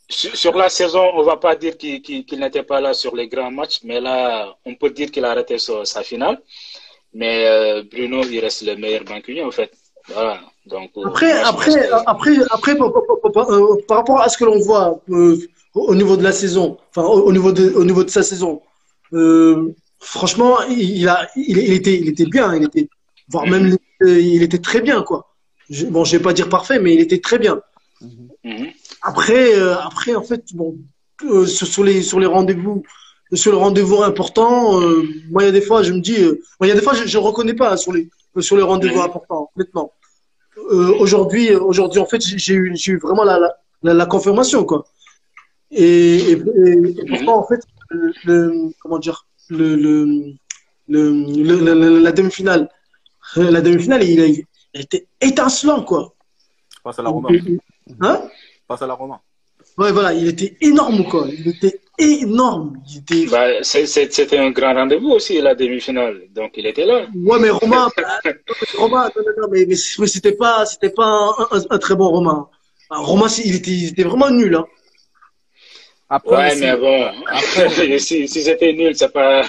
[0.09, 3.51] sur, sur la saison, on va pas dire qu'il, n'était pas là sur les grands
[3.51, 6.41] matchs, mais là, on peut dire qu'il a raté sa, sa finale.
[7.15, 9.71] Mais euh, Bruno, il reste le meilleur banquier, en fait.
[10.09, 10.41] Voilà.
[10.67, 13.49] Donc, Après, moi, après, que- après, après, par, par- par-
[13.89, 15.37] par rapport à ce que l'on voit euh,
[15.75, 18.23] au au niveau de la saison, enfin au, au niveau de, au niveau de sa
[18.23, 18.63] saison,
[19.13, 22.89] euh, franchement, il, a, il, il était, il était bien, il était,
[23.29, 25.35] voire même, euh, il était très bien, quoi.
[25.71, 27.61] Je, bon, je vais pas dire parfait, mais il était très bien.
[28.45, 28.69] Mhm.
[29.03, 30.77] Après, euh, après, en fait, bon,
[31.25, 32.83] euh, sur, les sur les rendez-vous
[33.35, 36.43] sur le rendez-vous important, euh, moi il y a des fois je me dis, euh,
[36.61, 38.11] moi, il y a des fois je, je reconnais pas sur les
[38.41, 39.93] sur les rendez-vous importants, honnêtement.
[40.71, 44.65] Euh, aujourd'hui aujourd'hui en fait j'ai eu j'ai eu vraiment la, la la, la confirmation
[44.65, 44.85] quoi.
[45.73, 50.05] Et, et, et- pourtant en fait le, le- comment dire le le,
[50.89, 51.11] le,
[51.49, 52.69] le- la- la- la demi-finale
[53.37, 54.45] la demi-finale il, a- il
[54.75, 56.15] était étincelant quoi.
[56.85, 57.29] Face à la Roma.
[58.01, 58.23] Hein?
[58.69, 59.21] Face à la Roma.
[59.79, 61.27] Ouais, voilà, il était énorme, quoi.
[61.29, 62.77] Il était énorme.
[62.91, 63.27] Il était...
[63.31, 66.23] Bah, C'était un grand rendez-vous aussi, la demi-finale.
[66.35, 67.07] Donc, il était là.
[67.15, 67.89] Ouais, mais Romain,
[68.77, 71.95] Romain, non, non, non, mais, mais, mais c'était pas, c'était pas un, un- un très
[71.95, 72.49] bon Romain.
[72.91, 74.67] Romain, il était, il était vraiment nul, hein.
[76.15, 77.11] Après, Ouais, mais bon,
[77.99, 79.43] si, si c'était nul, c'est pas.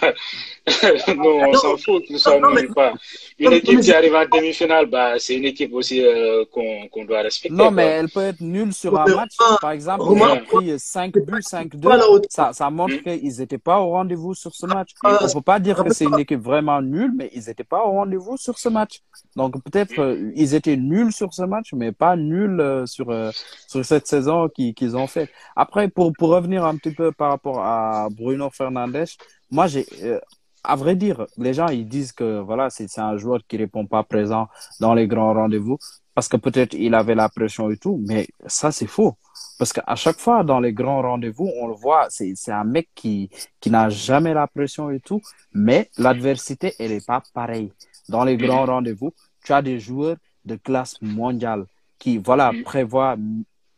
[1.18, 2.94] Nous, on s'en fout que ce soit Non, mais- pas.
[3.38, 6.88] Une non, mais- équipe qui arrive en demi-finale, bah, c'est une équipe aussi euh, qu'on
[6.88, 7.54] qu'on doit respecter.
[7.56, 7.72] Non, quoi.
[7.72, 9.32] mais elle peut être nulle sur un match.
[9.60, 11.82] Par exemple, ils ont pris 5 buts, 5-2.
[11.82, 12.28] Pas la haute.
[12.30, 13.20] Ça, ça montre Mm.
[13.20, 14.92] qu'ils n'étaient pas au rendez-vous sur ce match.
[15.04, 17.84] Ah, On peut pas dire que c'est une équipe vraiment nulle, mais ils n'étaient pas
[17.86, 19.02] au rendez-vous sur ce match.
[19.36, 23.32] Donc peut-être euh, ils étaient nuls sur ce match, mais pas nuls euh, sur euh,
[23.68, 25.30] sur cette saison qui- qu'ils ont fait.
[25.56, 29.06] Après, pour pour revenir un petit peu par rapport à Bruno Fernandes,
[29.52, 30.20] moi j'ai euh,
[30.64, 34.04] à vrai dire, les gens ils disent que voilà c'est un joueur qui répond pas
[34.04, 34.48] présent
[34.80, 35.78] dans les grands rendez-vous
[36.16, 39.16] parce que peut-être il avait la pression et tout, mais ça c'est faux.
[39.58, 43.30] Parce qu'à chaque fois dans les grands rendez-vous, on le voit, c'est un mec qui
[43.60, 45.22] qui n'a jamais la pression et tout,
[45.54, 47.72] mais l'adversité elle est pas pareille.
[48.10, 49.12] Dans les grands rendez-vous,
[49.44, 51.66] tu as des joueurs de classe mondiale
[52.00, 53.18] qui voilà prévoient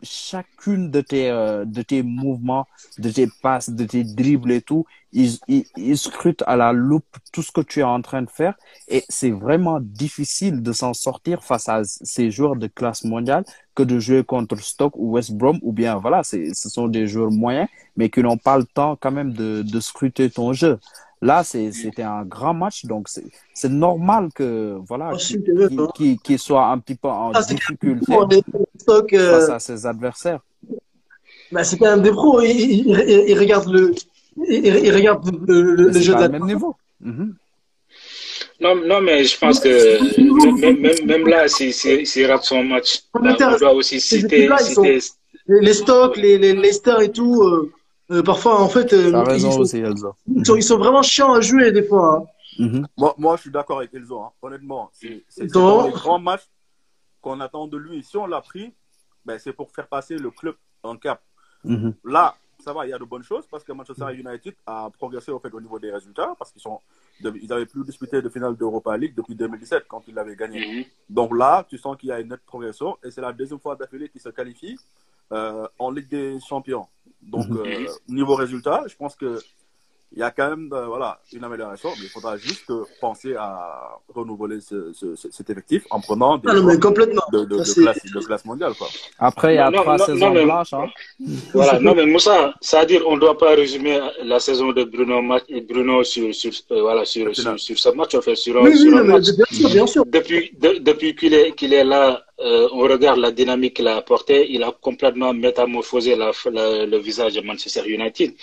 [0.01, 2.67] chacune de tes euh, de tes mouvements,
[2.99, 7.05] de tes passes, de tes dribbles et tout, ils, ils, ils scrutent à la loupe
[7.31, 8.55] tout ce que tu es en train de faire
[8.87, 13.83] et c'est vraiment difficile de s'en sortir face à ces joueurs de classe mondiale que
[13.83, 17.67] de jouer contre Stoke ou West Brom ou bien voilà, ce sont des joueurs moyens
[17.97, 20.79] mais qui n'ont pas le temps quand même de de scruter ton jeu.
[21.29, 23.03] Là, c'est c'était un grand match donc
[23.61, 25.33] c'est normal que voilà Oh, si,
[26.25, 28.13] qu'il soit un petit peu en Ah, difficulté
[28.83, 30.41] stock, euh, face à ses adversaires.
[31.53, 32.41] bah, c'est quand même des pros.
[32.41, 32.49] Ils,
[32.79, 33.83] ils, ils- regardent le,
[34.47, 36.39] ils, ils regardent le, le, le jeu c'est pas le d'adversaire.
[36.39, 36.75] même niveau.
[37.01, 37.35] Mhm.
[38.63, 39.73] Non, non, mais je pense que
[40.61, 44.47] même, même, même là, s'il si, si rate son match, bah, on doit aussi citer,
[44.59, 44.99] citer
[45.47, 47.71] Les, stocks, les, les Leicester et tout, euh,
[48.11, 50.13] euh, parfois, en fait, euh, ils, sont, aussi, Elzo.
[50.27, 52.17] ils, sont, ils sont vraiment chiants à jouer des fois.
[52.17, 52.25] hein.
[52.57, 52.87] Mhm.
[52.97, 54.19] Moi, moi, je suis d'accord avec Elzo.
[54.21, 54.31] hein.
[54.41, 56.47] Honnêtement, c'est dans les grands matchs
[57.21, 58.03] qu'on attend de lui.
[58.03, 58.73] Si on l'a pris,
[59.25, 61.21] ben, c'est pour faire passer le club en cap.
[61.63, 61.95] Mhm.
[62.03, 65.31] Là, ça va, il y a de bonnes choses parce que Manchester United a progressé
[65.31, 66.79] au, fait, au niveau des résultats parce qu'ils sont,
[67.19, 70.87] ils avaient plus disputé de finale d'Europa League depuis 2017 quand ils l'avaient gagné.
[71.09, 73.75] Donc là, tu sens qu'il y a une nette progression et c'est la deuxième fois
[73.75, 74.79] d'affilée qu'ils se qualifient
[75.31, 76.87] euh, en Ligue des Champions.
[77.25, 77.57] Donc, Mhm.
[77.57, 79.41] euh, niveau résultat, je pense que
[80.11, 83.97] il y a quand même euh, voilà, une amélioration, mais il faudra juste penser à
[84.13, 87.21] renouveler ce, ce- ce- cet effectif en prenant des Ah non, mais joueurs complètement.
[87.33, 88.73] de, de- de Ça, c'est- classe, de classe mondiale.
[88.77, 88.87] Quoi.
[89.19, 90.73] Après, il y a trois non, saisons non, mais- blanches.
[90.73, 90.87] Hein.
[91.53, 95.21] Voilà, non, mais Moussa, c'est-à-dire on ne doit pas résumer la saison de Bruno,
[95.67, 98.69] Bruno sur, sur, euh, voilà, sur, sur, sur ce match, en fait, sur, un- Oui,
[98.71, 99.29] oui, sur un non, mais match.
[99.35, 100.05] bien sûr, bien sûr.
[100.05, 103.95] Depuis, de- depuis qu'il est, qu'il est là, euh, on regarde la dynamique qu'il a
[103.97, 104.51] apportée.
[104.51, 108.33] Il a complètement métamorphosé la, la- le visage de Manchester United.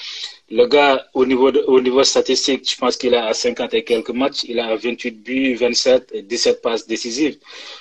[0.59, 4.11] Le gars, au niveau, au niveau statistique, je pense qu'il a à 50 et quelques
[4.11, 4.45] matchs.
[4.45, 7.39] Il a 28 buts, 27 et 17 passes décisives.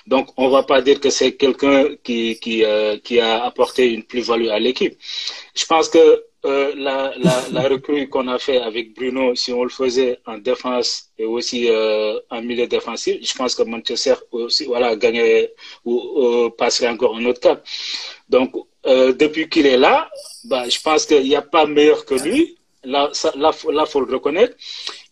[0.07, 4.03] Donc, on va pas dire que c'est quelqu'un qui, qui, euh, qui a apporté une
[4.03, 4.97] plus-value à l'équipe.
[5.53, 9.63] Je pense que euh, la, la, la recrue qu'on a fait avec Bruno, si on
[9.63, 14.65] le faisait en défense et aussi euh, en milieu défensif, je pense que Manchester aussi
[14.65, 15.53] voilà gagnerait
[15.85, 17.63] ou euh, passerait encore un autre cap.
[18.29, 18.53] Donc
[18.83, 20.09] depuis qu'il est là,
[20.45, 22.57] bah, je pense qu'il n'y a pas meilleur que lui.
[22.83, 24.55] Là, ça, là, faut- le reconnaître.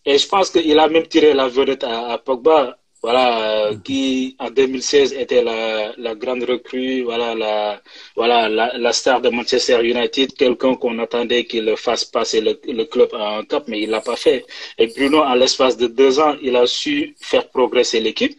[0.04, 4.50] Et je pense qu'il a même tiré la vedette à, Pogba, voilà, euh, qui en
[4.50, 7.80] 2016 était la, la grande recrue, voilà, la,
[8.16, 13.10] voilà, la, star de Manchester United, quelqu'un qu'on attendait qu'il fasse passer le, le club
[13.14, 14.44] à un mais il l'a pas fait.
[14.78, 18.36] Et Bruno, en l'espace de deux ans, il a su faire progresser l'équipe.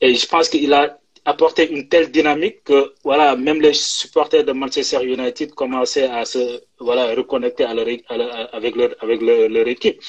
[0.00, 4.52] Et je pense qu'il a apporté une telle dynamique que voilà, même les supporters de
[4.52, 10.00] Manchester United commençaient à se voilà, reconnecter avec, leur, avec leur, équipe.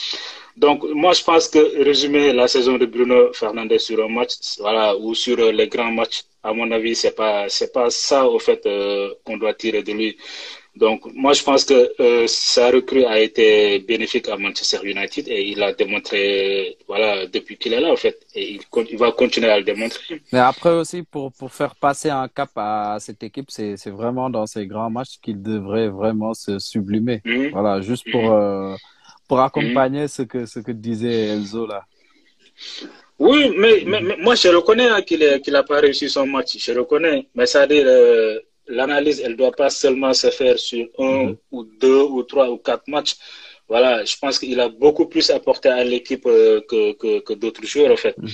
[0.57, 4.95] Donc, moi, je pense que résumer la saison de Bruno Fernandes sur un match, voilà,
[4.97, 9.13] ou sur les grands matchs, à mon avis, c'est pas, pas ça, au fait, euh,
[9.23, 10.17] qu'on doit tirer de lui.
[10.75, 15.47] Donc, moi, je pense que euh, sa recrue a été bénéfique à Manchester United et
[15.47, 18.17] il a démontré, voilà, depuis qu'il est là, en fait.
[18.35, 18.59] Et
[18.91, 20.21] il, va continuer à le démontrer.
[20.33, 24.45] Mais après aussi, pour, pour faire passer un cap à cette équipe, c'est, vraiment dans
[24.45, 27.21] ces grands matchs qu'il devrait vraiment se sublimer.
[27.23, 27.51] Mhm.
[27.51, 28.75] Voilà, juste pour, euh,
[29.29, 31.85] pour accompagner ce que, ce que disait Elzo là.
[33.17, 36.57] Oui, mais, mais, mais moi, je reconnais hein, qu'il n'a pas réussi son match.
[36.57, 37.27] Je reconnais.
[37.33, 41.35] Mais ça dire, euh, l'analyse, elle ne doit pas seulement se faire sur un Mhm.
[41.51, 43.15] ou deux ou trois ou quatre matchs.
[43.67, 47.65] Voilà, je pense qu'il a beaucoup plus apporté à l'équipe euh, que, que, que d'autres
[47.65, 48.15] joueurs, en fait.
[48.17, 48.29] Mhm.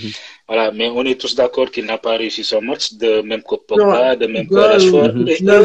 [0.47, 3.55] Voilà, mais on est tous d'accord qu'il n'a pas réussi son match, de même que
[3.55, 5.13] Pogba, de même que Rashford.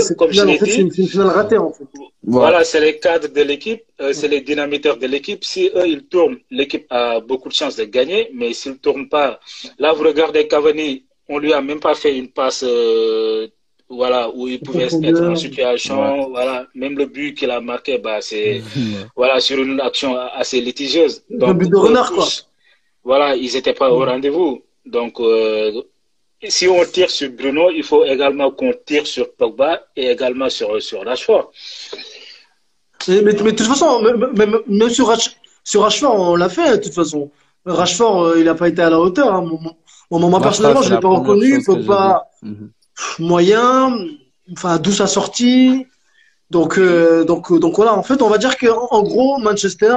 [0.01, 1.85] C'est comme je l'ai dit, une, c'est une finale ratée, en fait.
[2.23, 5.43] voilà, c'est les cadres de l'équipe, euh, c'est les dynamiteurs de l'équipe.
[5.45, 8.31] Si eux, ils tournent, l'équipe a beaucoup de chances de gagner.
[8.35, 9.41] Mais s'ils ne tournent pas,
[9.81, 13.49] là, vous regardez Cavani, on lui a même pas fait une passe euh,
[13.89, 15.97] voilà, où il pouvait être en situation.
[16.31, 18.63] Voilà, même le but qu'il a marqué, bah, c'est
[19.15, 21.23] voilà, sur une action assez litigieuse.
[21.49, 22.25] Le but de renard, quoi.
[23.05, 24.63] Voilà, ils n'étaient pas au rendez-vous.
[24.85, 25.83] Donc, euh,
[26.49, 30.81] si on tire sur Bruno, il faut également qu'on tire sur Pogba et également sur,
[30.83, 31.51] sur Rashford.
[33.09, 36.79] Mais, mais, de toute façon, même, même- même sur, Rash- sur Rashford, on l'a fait,
[36.79, 37.31] de toute façon.
[37.65, 39.33] Rashford, euh, il n'a pas été à la hauteur.
[39.35, 39.43] hein.
[39.43, 39.73] Moi, moi,
[40.21, 41.65] moi, Moi, personnellement, je ne l'ai la pas reconnu.
[41.65, 42.29] Pogba.
[43.19, 43.97] Moyen,
[44.53, 45.87] enfin, d'où sa sortie.
[46.51, 47.95] Donc, euh, donc, donc voilà.
[47.97, 49.97] En fait, on va dire que, en gros, Manchester,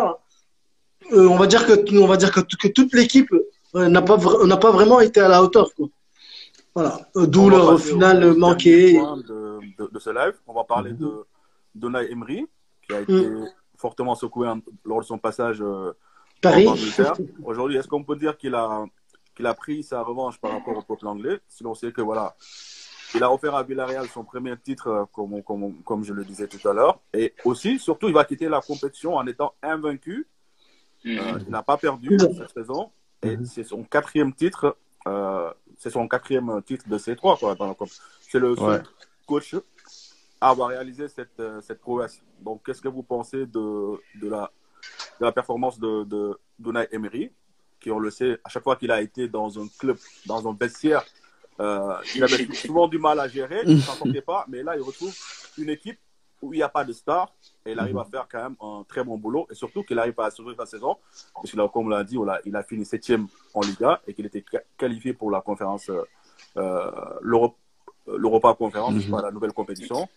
[1.13, 3.31] euh, on va dire que, on va dire que, que toute l'équipe
[3.75, 5.87] euh, n'a pas, n'a pas vraiment été à la hauteur, quoi.
[6.75, 6.99] Voilà.
[7.15, 8.93] D'où leur finale manquée.
[8.93, 11.25] point De, de, de ce live, on va parler de
[11.75, 12.45] Donay Emery,
[12.87, 13.27] qui a été
[13.75, 15.63] fortement secoué en- lors de son passage
[16.41, 16.67] Paris.
[17.43, 18.85] Aujourd'hui, est-ce qu'on peut dire qu'il a,
[19.35, 21.39] qu'il a pris sa revanche par rapport au peuple anglais?
[21.47, 22.35] Si l'on sait que voilà,
[23.15, 26.47] il a offert à Villarreal son premier titre, euh, comme, comme, comme je le disais
[26.47, 26.99] tout à l'heure.
[27.13, 30.27] Et aussi, surtout, il va quitter la compétition en étant invaincu.
[31.03, 31.17] Mhm.
[31.17, 32.91] Euh, il n'a pas perdu cette saison.
[33.23, 34.75] Et c'est son quatrième titre.
[35.07, 37.89] euh, c'est son quatrième titre de C3 quoi, dans la Coupe.
[38.21, 38.81] C'est le seul Ouais.
[39.25, 39.55] coach
[40.41, 42.21] à avoir réalisé cette, cette prouesse.
[42.41, 44.51] Donc, qu'est-ce que vous pensez de, de, la,
[45.19, 46.37] de la performance de, de
[46.91, 47.31] Emery,
[47.79, 50.53] qui, on le sait, à chaque fois qu'il a été dans un club, dans un
[50.53, 51.03] vestiaire,
[51.59, 54.75] euh, il avait souvent du mal à gérer, il ne s'en sortait pas, mais là,
[54.75, 55.13] il retrouve
[55.57, 55.99] une équipe
[56.41, 57.33] où il n'y a pas de star,
[57.65, 60.17] et il arrive à faire quand même un très bon boulot, et surtout qu'il arrive
[60.19, 60.95] à assurer sa saison,
[61.33, 64.13] parce qu'il a, comme on l'a dit, on il a fini septième en Liga, et
[64.13, 65.91] qu'il était qua- qualifié pour la conférence,
[66.57, 66.91] euh,
[67.21, 69.01] l'Europa Conférence, Mhm.
[69.01, 70.07] c'est pas la nouvelle compétition.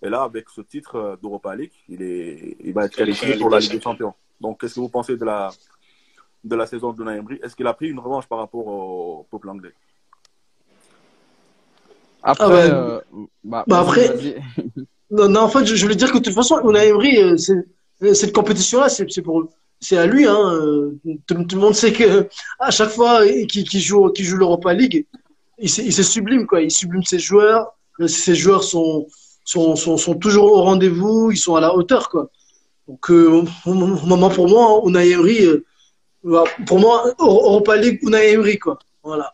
[0.00, 3.50] Et là, avec ce titre euh, d'Europa League, il, est, il va être Qualifié pour
[3.50, 4.14] la Ligue des Champions.
[4.40, 5.50] Donc, qu'est-ce que vous pensez de la,
[6.44, 9.48] de la saison de Emery Est-ce qu'il a pris une revanche par rapport au peuple
[9.50, 9.72] anglais?
[12.24, 12.70] Après, Ah ouais.
[12.72, 13.00] euh,
[13.44, 14.36] bah, Bah, après-.
[15.10, 17.36] Non, non, en fait, je, je voulais dire que de toute façon, Unai Emery, euh,
[18.02, 19.44] euh, cette compétition-là, c'est pour,
[19.78, 20.26] c'est à lui.
[20.26, 20.90] Hein.
[21.26, 22.26] Tout, tout le monde sait que
[22.58, 25.06] à chaque fois qu'il qu'il joue, qu'il joue l'Europa League,
[25.58, 26.62] il, se- il se sublime, quoi.
[26.62, 27.76] Il sublime ses joueurs.
[28.08, 29.06] Ses joueurs sont,
[29.44, 31.30] sont, sont, sont toujours au rendez-vous.
[31.30, 32.28] Ils sont à la hauteur, quoi.
[32.88, 35.64] Donc, euh, moment pour moi, Unai Emery, euh,
[36.24, 38.78] voilà, pour moi, Europa League, Unai Emery, quoi.
[39.04, 39.30] Voilà.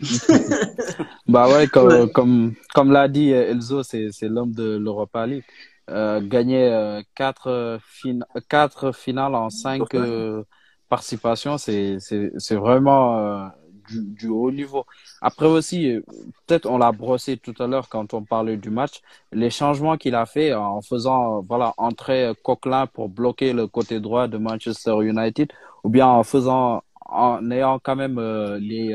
[1.28, 2.12] Bah ouais, comme, Ouais.
[2.12, 5.44] comme, comme l'a dit euh, Elzo, c'est, c'est l'homme de l'Europa League.
[5.90, 10.44] Euh, gagner euh, quatre, euh, fin- quatre finales en cinq euh,
[10.88, 13.48] participations, c'est, c'est, c'est vraiment euh,
[13.88, 14.84] du, du haut niveau.
[15.22, 15.98] Après aussi,
[16.46, 19.00] peut-être on l'a brossé tout à l'heure quand on parlait du match,
[19.32, 24.28] les changements qu'il a fait en faisant, voilà, entrer Coquelin pour bloquer le côté droit
[24.28, 25.50] de Manchester United,
[25.84, 28.92] ou bien en faisant, en ayant quand même euh, les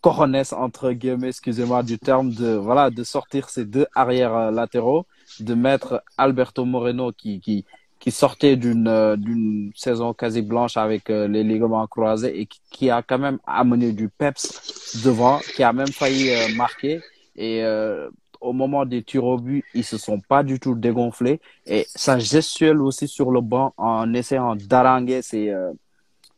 [0.00, 5.06] cojones entre guillemets, excusez-moi du terme, de voilà, de sortir ces deux arrières euh, latéraux,
[5.40, 7.64] de mettre Alberto Moreno qui qui
[7.98, 12.60] qui sortait d'une euh, d'une saison quasi blanche avec euh, les ligaments croisés et qui,
[12.70, 17.00] qui a quand même amené du peps devant, qui a même failli marquer.
[17.36, 18.08] Et euh,
[18.40, 21.40] au moment des tirs au but, ils se sont pas du tout dégonflés.
[21.66, 25.72] Et sa gestuelle aussi sur le banc en essayant d'haranguer ses euh,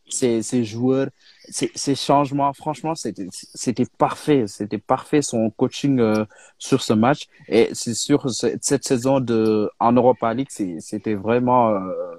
[0.09, 1.09] ses, ses joueurs
[1.49, 4.45] ces, changements, franchement, c'était, c'était parfait.
[4.47, 6.25] C'était parfait son coaching euh,
[6.59, 7.27] sur ce match.
[7.49, 12.15] Et c'est sûr, ce- cette saison de, en Europa League, c'était vraiment euh,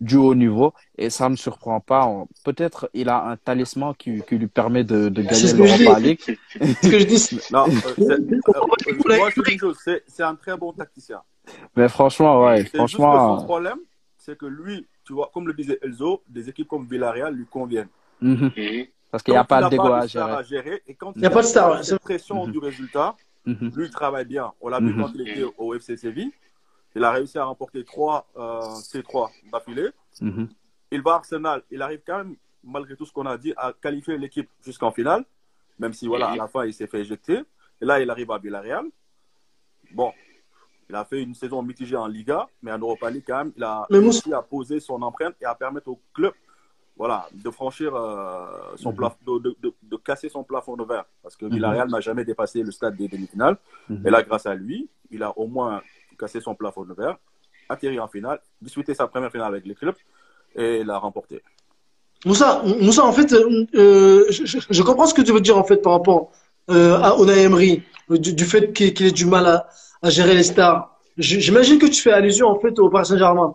[0.00, 0.72] du haut niveau.
[0.98, 2.08] Et ça ne surprend pas.
[2.44, 5.98] Peut-être il a un talisman qui, qui lui permet de, de gagner l'Europa.
[6.00, 6.20] League.
[6.82, 10.22] Ce que je dis, Non, euh, c'est- euh, moi, je dis une chose, c'est c'est
[10.22, 11.22] un très bon tacticien.
[11.76, 13.36] Mais franchement, ouais, C'est juste que franchement.
[13.36, 13.78] son problème,
[14.18, 17.88] c'est que lui, tu vois, comme le disait Elzo, des équipes comme Villarreal lui conviennent.
[18.20, 18.50] Mhm.
[19.10, 20.38] Parce qu'il n'y a pas il de dégo de à star gérer.
[20.38, 22.52] à gérer, et quand Il y a pas de star, cette pression Mhm.
[22.52, 23.14] du résultat,
[23.46, 23.72] Mhm.
[23.76, 24.52] lui, il travaille bien.
[24.60, 25.02] On l'a vu Mhm.
[25.02, 26.32] quand il était au FC Séville.
[26.94, 29.90] Il a réussi à remporter trois euh, C3 d'affilée.
[30.90, 31.62] Il va à Arsenal.
[31.70, 35.24] Il arrive quand même, malgré tout ce qu'on a dit, à qualifier l'équipe jusqu'en finale.
[35.78, 37.38] Même si, voilà, à la fin, il s'est fait éjecter.
[37.80, 38.86] Et là, il arrive à Villarreal.
[39.92, 40.12] Bon,
[40.88, 43.62] il a fait une saison mitigée en Liga, mais en Europa League, quand même, il
[43.62, 46.32] a réussi à poser son empreinte et à permettre au club
[46.96, 48.96] voilà, de franchir euh, son Mhm.
[48.96, 51.04] plafond, de, de- de- de casser son plafond de verre.
[51.22, 51.52] Parce que Mhm.
[51.54, 53.56] Villarreal n'a jamais dépassé le stade des demi-finales.
[53.90, 54.06] Mhm.
[54.06, 55.82] Et là, grâce à lui, il a au moins
[56.18, 57.16] cassé son plafond de verre,
[57.68, 59.94] atterri en finale, disputé sa première finale avec le club
[60.54, 61.42] et l'a remporté.
[62.24, 65.58] Moussa, Moussa, en fait, euh, euh, je, je- je comprends ce que tu veux dire
[65.58, 66.32] en fait par rapport
[66.70, 69.68] euh, à Unai Emery, du, du fait qu'il qu'il ait du mal à,
[70.02, 70.98] à gérer les stars.
[71.18, 73.54] J'imagine que tu fais allusion en fait au Paris Saint-Germain.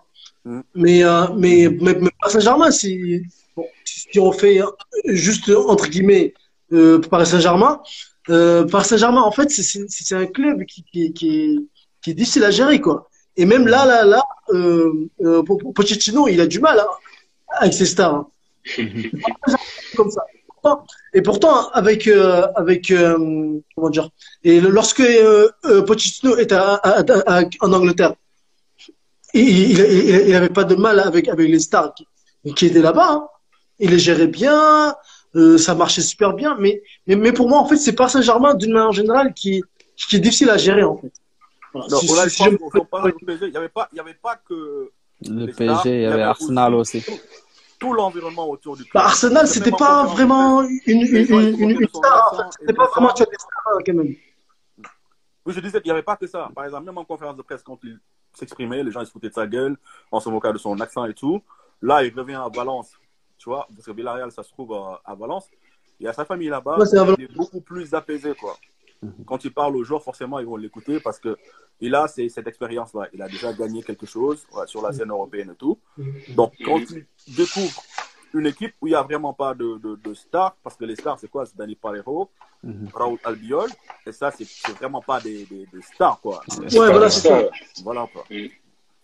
[0.76, 3.22] Mais, euh, mais, mais, mais Paris Saint-Germain, si,
[3.56, 4.60] bon, si on fait
[5.06, 6.34] juste entre guillemets
[6.74, 7.82] euh, Paris Saint-Germain,
[8.30, 11.56] euh, Paris Saint-Germain, en fait, c'est- un club qui, qui, qui, est,
[12.02, 13.10] qui est difficile à gérer, quoi.
[13.38, 14.92] Et même là, là, là, euh,
[15.24, 16.88] euh, Po- Po- Pochettino, il a du mal hein,
[17.60, 18.16] avec ses stars.
[18.16, 18.28] hein
[19.96, 20.22] comme ça.
[21.14, 24.10] Et pourtant, avec, euh, avec euh, comment dire,
[24.44, 25.50] et lorsque euh,
[25.88, 28.14] Pochettino à- à- à- en Angleterre,
[29.34, 32.08] il, il, il, il avait pas de mal avec, avec les stars qui,
[32.56, 33.10] qui étaient là-bas.
[33.12, 33.28] hein.
[33.80, 34.96] Il les gérait bien,
[35.36, 36.56] euh, ça marchait super bien.
[36.60, 39.64] Mais, mais, mais pour moi, en fait, c'est pas Saint-Germain d'une manière générale qui,
[39.96, 41.12] qui est difficile à gérer, en fait.
[41.74, 41.88] Voilà.
[41.90, 44.00] Non, Si- pour là, si- je parle du PSG, il n'y avait, pas- il y
[44.00, 44.92] avait pas que
[45.28, 47.02] Le stars, PSG, il y avait Arsenal aussi.
[47.02, 47.18] Tout,
[47.80, 48.94] tout l'environnement autour du club.
[48.94, 51.02] Bah, Arsenal, c'était pas vraiment une, une,
[51.58, 52.44] une, une, star, en fait.
[52.60, 53.14] C'était pas vraiment ça.
[53.16, 54.16] tu as des stars, quand même.
[55.46, 56.50] Oui, je disais qu'il n'y avait pas que ça.
[56.54, 58.00] Par exemple, même en conférence de presse, quand il
[58.34, 59.78] s'exprimait, les gens ils se foutaient de sa gueule,
[60.12, 61.42] on se moquait de son accent et tout.
[61.82, 62.94] Là, il revient à Valence,
[63.38, 65.50] tu vois, parce que Villarreal, ça se trouve à, à Valence.
[66.00, 66.86] Il y a sa famille là-bas, Ouais,
[67.18, 68.56] il est beaucoup plus apaisé, quoi.
[69.02, 69.26] Mhm.
[69.26, 71.38] Quand il parle aux joueurs, forcément, ils vont l'écouter parce que
[71.80, 73.08] il a cette expérience-là.
[73.14, 75.80] Il a déjà gagné quelque chose ouais, sur la scène européenne et tout.
[76.36, 77.82] Donc, quand tu découvres
[78.34, 80.96] une équipe où il n'y a vraiment pas de, de, de stars, parce que les
[80.96, 81.46] stars, c'est quoi?
[81.46, 82.30] C'est Dani Parejo,
[82.64, 82.90] Mhm.
[82.94, 83.70] Raoul Albiol,
[84.06, 84.46] et ça, c'est
[84.78, 86.44] vraiment pas des, des, des stars, quoi.
[86.60, 87.42] Ouais, voilà, un c'est star.
[87.84, 88.24] Voilà, quoi.
[88.30, 88.46] Mm.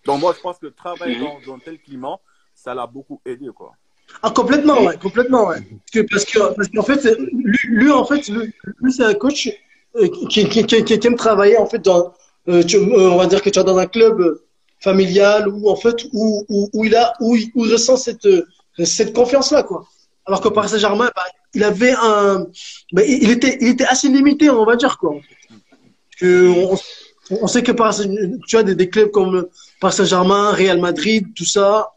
[0.06, 1.22] Donc, moi, je pense que travailler Mhm.
[1.22, 2.20] dans, dans tel climat,
[2.54, 3.74] ça l'a beaucoup aidé, quoi.
[4.22, 5.58] Ah, complètement, ouais, complètement, ouais.
[5.60, 7.04] Parce que, parce que, parce qu'en fait,
[7.34, 9.50] lui, lui, en fait, lui, lui, c'est un coach
[9.96, 12.14] euh, qui, qui, qui, qui aime travailler, en fait, dans,
[12.48, 14.40] euh, tu- euh, on va dire que tu es dans un club
[14.80, 18.26] familial où, en fait, où, où, où il a, où il, où il ressent cette,
[18.28, 18.46] euh,
[18.86, 19.88] cette confiance-là, quoi.
[20.26, 21.24] Alors que Paris Saint-Germain, bah,
[21.54, 22.48] il avait un,
[22.92, 25.16] bah, il était, il était assez limité, on va dire, quoi.
[26.20, 26.78] que on,
[27.42, 28.10] on sait que Paris
[28.48, 29.48] tu as des, clubs comme
[29.80, 31.92] Paris Saint-Germain, Real Madrid, tout ça,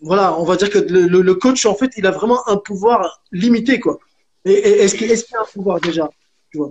[0.00, 3.80] voilà, on va dire que le, coach, en fait, il a vraiment un pouvoir limité,
[3.80, 3.98] quoi.
[4.44, 6.08] Et, est-ce qu'il qu'il a un pouvoir déjà,
[6.50, 6.70] tu vois?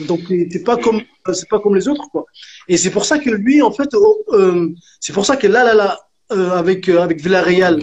[0.00, 2.26] Donc, c'est pas comme, c'est pas comme les autres, quoi.
[2.68, 4.68] Et c'est pour ça que lui, en fait, euh,
[5.00, 5.98] c'est pour ça que là, là, là,
[6.30, 7.82] euh, avec avec Villarreal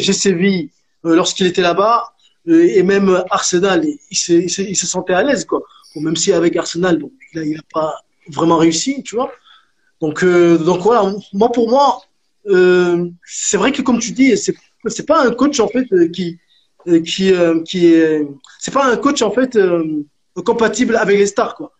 [0.00, 0.70] chez Séville,
[1.04, 2.12] euh, lorsqu'il était là-bas,
[2.48, 5.62] euh, et même Arsenal, il, se, sentait à l'aise, quoi.
[5.96, 7.94] Même si avec Arsenal, bon, il a, il a pas
[8.28, 9.32] vraiment réussi, tu vois.
[10.00, 12.02] Donc, euh, donc voilà, moi pour moi,
[13.24, 14.54] c'est vrai que comme tu dis, c'est
[14.86, 16.38] c'est pas un coach en fait qui
[17.04, 17.32] qui
[17.66, 18.26] qui est,
[18.60, 19.58] c'est pas un coach en fait
[20.44, 21.72] compatible avec les stars, quoi.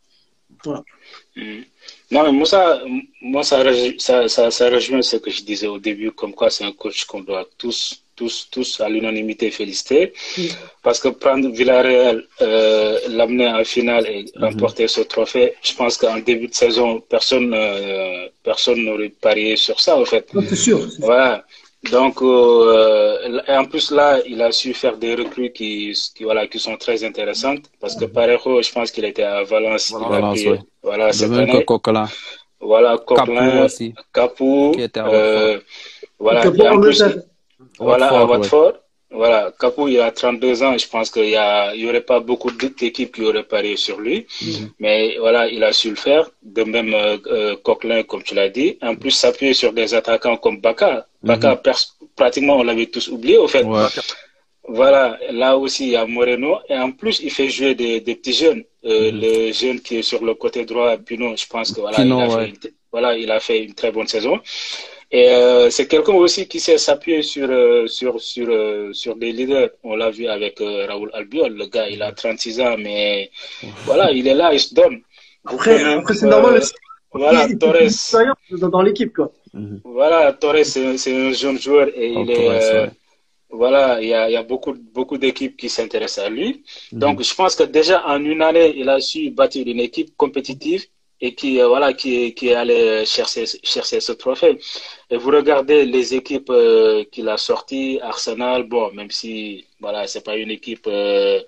[1.36, 1.62] Mm.
[2.10, 2.82] Non, mais moi, ça,
[3.20, 3.62] moi ça,
[3.98, 7.04] ça, ça, ça rejoint ce que je disais au début, comme quoi c'est un coach
[7.04, 10.12] qu'on doit tous, tous, tous à l'unanimité féliciter.
[10.82, 16.18] Parce que prendre Villarreal, euh, l'amener en finale et remporter ce trophée, je pense qu'en
[16.18, 20.26] début de saison, personne, euh, personne n'aurait parié sur ça, en fait.
[20.48, 20.80] C'est sûr.
[21.00, 21.44] Voilà.
[21.92, 26.46] Donc, euh, et en plus là, il a su faire des recrues qui, qui, voilà,
[26.48, 27.62] qui sont très intéressantes.
[27.80, 29.90] Parce que Parejo, je pense qu'il était à Valence.
[29.92, 30.08] Voilà.
[30.08, 30.58] il a Valence, pris- ouais.
[30.82, 31.64] voilà, De cette même que année.
[31.64, 32.08] Coquelin.
[32.60, 33.94] Voilà, Capou Coquelin, aussi.
[34.12, 35.60] Capou, Qui était à euh,
[36.18, 37.02] voilà, et en plus,
[37.78, 38.72] voilà, à Watford, ouais.
[39.10, 40.76] Voilà, Capou, il a 32 ans.
[40.76, 43.98] Je pense qu'il y a, il y aurait pas beaucoup d'équipes qui auraient parié sur
[44.00, 44.26] lui.
[44.42, 44.70] Mhm.
[44.80, 46.28] Mais voilà, il a su le faire.
[46.42, 48.76] De même, euh, euh, Coquelin, comme tu l'as dit.
[48.82, 51.06] En plus, s'appuyer sur des attaquants comme Baka.
[51.22, 53.64] Baka, pers- pratiquement, on l'avait tous oublié, au fait.
[53.64, 53.86] Ouais.
[54.68, 56.58] Voilà, là aussi, il y a Moreno.
[56.68, 58.64] Et en plus, il fait jouer des, des petits jeunes.
[58.84, 62.18] Euh, Le jeune qui est sur le côté droit, Pino, je pense que voilà, Pino,
[62.18, 62.44] il, a ouais.
[62.44, 64.38] fait une, voilà il a fait une très bonne saison.
[65.10, 69.32] Et euh, c'est quelqu'un aussi qui sait s'appuyer sur, euh, sur, sur, euh, sur des
[69.32, 69.70] leaders.
[69.82, 71.54] On l'a vu avec euh, Raoul Albiol.
[71.54, 73.30] Le gars, il a 36 ans, mais
[73.86, 75.00] voilà, il est là, il se donne.
[75.46, 76.72] Après, après c'est euh, normal aussi.
[77.12, 78.68] Voilà, Il- il- Torres.
[78.70, 79.32] dans, l'équipe, quoi.
[79.54, 79.80] Mhm.
[79.84, 82.90] Voilà, Torres, c'est c'est un jeune joueur et Oh, il est, Torres, euh, ouais.
[83.50, 86.62] voilà, il y a, il y a beaucoup, beaucoup d'équipes qui s'intéressent à lui.
[86.92, 86.98] Mhm.
[87.00, 90.84] Donc, je pense que déjà en une année, il a su bâtir une équipe compétitive
[91.20, 94.58] et qui euh, voilà qui qui est allé chercher chercher ce trophée.
[95.10, 100.24] Et vous regardez les équipes euh, qu'il a sorties, Arsenal, bon, même si voilà, c'est
[100.24, 101.40] pas une équipe, euh,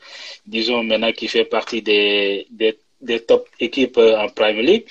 [0.47, 4.85] disons maintenant qui fait partie des des, des top équipes en Premier League,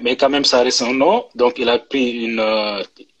[0.00, 1.26] mais quand même ça reste un nom.
[1.34, 2.42] Donc il a pris une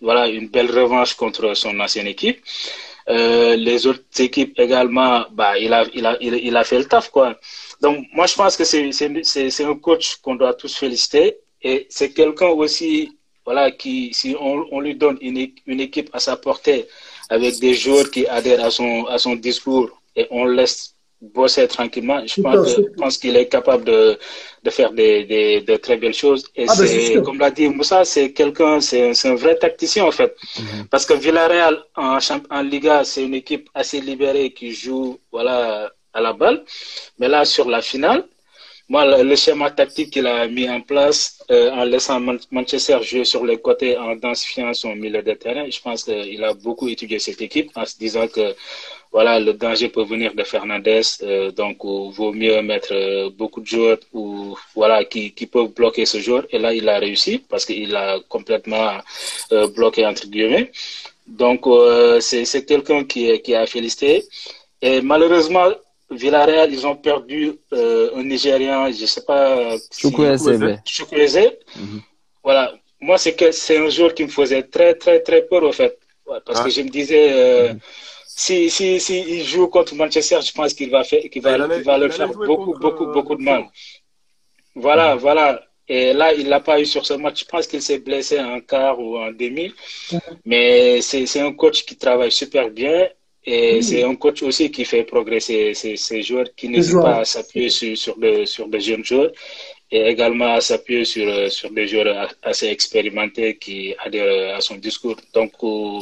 [0.00, 2.40] voilà une belle revanche contre son ancienne équipe.
[3.08, 7.08] Euh, les autres équipes également, bah, il a, il a, il a fait le taf,
[7.10, 7.38] quoi.
[7.80, 12.48] Donc, moi, je pense que c'est un coach qu'on doit tous féliciter et c'est quelqu'un
[12.48, 13.16] aussi,
[13.46, 16.86] voilà, qui, si on, on lui donne une, une, équipe à sa portée
[17.30, 22.20] avec des joueurs qui adhèrent à son, à son discours et on laisse bosser tranquillement,
[22.26, 22.40] je
[22.96, 24.18] pense, qu'il est capable de,
[24.62, 26.44] de faire des, des, de très belles choses.
[26.54, 30.12] Et ah ben, c'est, comme l'a dit Moussa, c'est quelqu'un, c'est, un vrai tacticien en
[30.12, 30.32] fait.
[30.36, 30.88] Mm -hmm.
[30.90, 32.18] Parce que Villarreal en,
[32.56, 36.58] en Liga, c'est une équipe assez libérée qui joue, voilà, à la balle.
[37.18, 38.20] Mais là, sur la finale,
[38.88, 42.98] moi, le, le schéma tactique qu'il a mis en place euh, en laissant Man Manchester
[43.02, 46.88] jouer sur les côtés, en densifiant son milieu de terrain, je pense qu'il a beaucoup
[46.88, 48.54] étudié cette équipe en se disant que
[49.12, 53.60] voilà, le danger peut venir de Fernandez, euh, donc il vaut mieux mettre euh, beaucoup
[53.60, 56.44] de joueurs ou voilà qui, qui peuvent bloquer ce joueur.
[56.50, 58.98] Et là, il a réussi parce qu'il a complètement
[59.52, 60.70] euh, bloqué entre guillemets.
[61.26, 64.24] Donc euh, c'est quelqu'un qui, qui a félicité.
[64.80, 65.68] Et malheureusement,
[66.10, 69.76] Villarreal, ils ont perdu euh, un Nigérian, je ne sais pas.
[69.92, 70.80] Chukwueze.
[70.84, 71.46] Si, Chukwueze.
[71.76, 72.00] Mm -hmm.
[72.42, 72.72] Voilà.
[73.00, 75.94] Moi, c'est que c'est un joueur qui me faisait très, très, très peur, au fait.
[76.46, 76.64] Parce ah.
[76.64, 77.80] que je me disais, euh, mm -hmm.
[78.38, 81.82] Si, si, si il joue contre Manchester, je pense qu'il va, faire, qu va, qu
[81.82, 83.64] va leur faire beaucoup, contre, beaucoup, beaucoup de mal.
[84.76, 85.60] Voilà, voilà.
[85.88, 87.40] Et là, il l'a pas eu sur ce match.
[87.40, 89.74] Je pense qu'il s'est blessé en quart ou en demi.
[90.44, 93.08] Mais c'est un coach qui travaille super bien.
[93.44, 93.82] Et mmh.
[93.82, 97.96] c'est un coach aussi qui fait progresser ces, joueurs, qui n'hésite pas à s'appuyer sur,
[97.96, 99.32] sur, de, sur de jeunes joueurs
[99.90, 105.16] et également à s'appuyer sur, sur des joueurs assez expérimentés qui adhèrent à son discours.
[105.32, 106.00] Donc euh,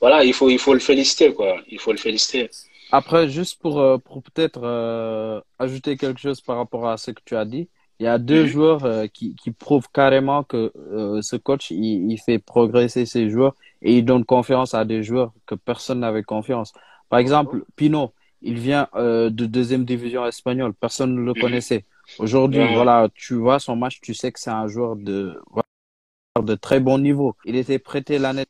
[0.00, 1.56] voilà, il faut, il faut le féliciter, quoi.
[1.68, 2.50] Il faut le féliciter.
[2.92, 7.20] Après, juste pour, euh, pour peut-être euh, ajouter quelque chose par rapport à ce que
[7.24, 7.68] tu as dit,
[7.98, 8.46] il y a deux mmh.
[8.46, 13.30] joueurs euh, qui, qui prouvent carrément que euh, ce coach, il, il, fait progresser ses
[13.30, 16.72] joueurs et il donne confiance à des joueurs que personne n'avait confiance.
[17.08, 21.40] Par exemple, Pino, il vient euh, de deuxième division espagnole, personne ne le mmh.
[21.40, 21.84] connaissait.
[22.18, 25.40] Aujourd'hui, voilà, tu vois son match, tu sais que c'est un joueur de,
[26.40, 27.34] de très bon niveau.
[27.44, 28.44] Il était prêté l'année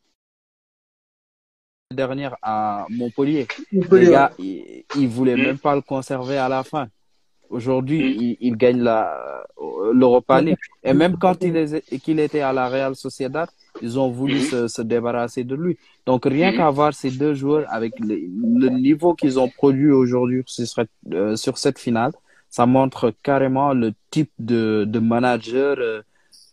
[1.96, 3.48] dernière à Montpellier.
[3.72, 4.06] Montpellier.
[4.06, 6.88] Les gars, ils, ils voulaient même pas le conserver à la fin.
[7.50, 8.22] Aujourd'hui, mm.
[8.22, 9.44] il, il, gagne la
[9.92, 10.58] l'Europa League.
[10.82, 13.48] Et même quand il qu'il était à la Real Sociedad,
[13.82, 14.42] ils ont voulu mm.
[14.42, 15.78] se, se, débarrasser de lui.
[16.06, 16.56] Donc rien mm.
[16.56, 21.36] qu'à voir ces deux joueurs avec le, le niveau qu'ils ont produit aujourd'hui sur, euh,
[21.36, 22.12] sur, cette finale,
[22.48, 25.76] ça montre carrément le type de, de manager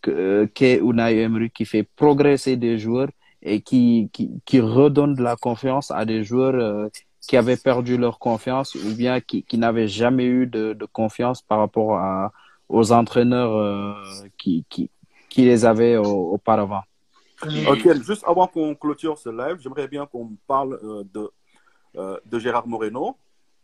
[0.08, 3.08] euh, qu'est Unai Emery qui fait progresser des joueurs
[3.44, 6.88] et qui, qui, qui redonne de la confiance à des joueurs euh,
[7.20, 11.42] qui avaient perdu leur confiance ou bien qui, qui n'avaient jamais eu de, de, confiance
[11.42, 12.32] par rapport à,
[12.68, 13.94] aux entraîneurs euh,
[14.38, 14.90] qui, qui,
[15.28, 16.82] qui, les avaient au, auparavant.
[17.68, 21.30] Ok, juste avant qu'on clôture ce live, j'aimerais bien qu'on parle euh, de,
[21.96, 23.16] euh, de Gérard Moreno,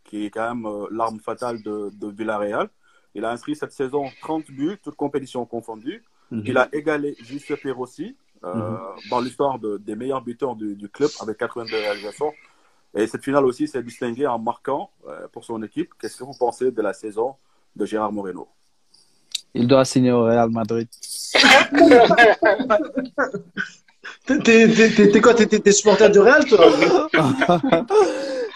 [0.05, 2.68] qui est quand même euh, l'arme fatale de, de, Villarreal.
[3.14, 6.03] Il a inscrit cette saison 30 buts, toutes compétitions confondues.
[6.31, 6.49] Mm -hmm.
[6.51, 9.11] Il a égalé Giuseppe Rossi mm -hmm.
[9.11, 12.32] dans l'histoire de, des meilleurs buteurs du, du club avec 82 réalisations.
[12.97, 15.91] Et cette finale aussi s'est distinguée en marquant euh, pour son équipe.
[16.01, 17.36] Qu'est-ce que vous pensez de la saison
[17.76, 18.49] de Gérard Moreno?
[19.55, 20.88] Il doit signer au Real Madrid.
[24.26, 25.34] T'es quoi?
[25.34, 26.66] T'es supporter du Real, toi?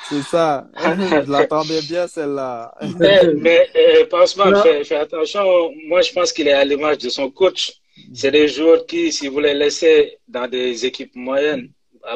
[0.09, 0.67] C'est ça.
[0.77, 2.75] Je l'attendais bien, celle-là.
[2.99, 5.43] Mais, mais euh, franchement, fais, fais, attention.
[5.89, 7.73] Moi, je pense qu'il est à l'image de son coach.
[8.15, 11.73] C'est des joueurs qui, si vous les laissez dans des équipes moyennes,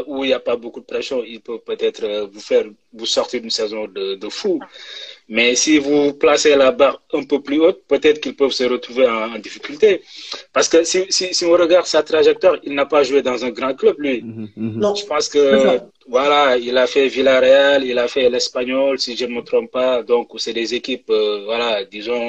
[0.07, 3.41] où il n'y a pas beaucoup de pression, il peut peut-être vous faire vous sortir
[3.41, 4.61] d'une saison de, de, fou.
[5.29, 9.07] Mais si vous placez la barre un peu plus haute, peut-être qu'ils peuvent se retrouver
[9.07, 10.03] en, en, difficulté.
[10.55, 13.51] Parce que si, si, si, on regarde sa trajectoire, il n'a pas joué dans un
[13.51, 14.23] grand club, lui.
[14.23, 14.73] Mm -hmm.
[14.83, 14.95] Non.
[14.95, 15.45] Je pense que,
[16.15, 20.03] voilà, il a fait Villarreal, il a fait l'Espagnol, si je ne me trompe pas.
[20.03, 22.29] Donc, c'est des équipes, euh, voilà, disons,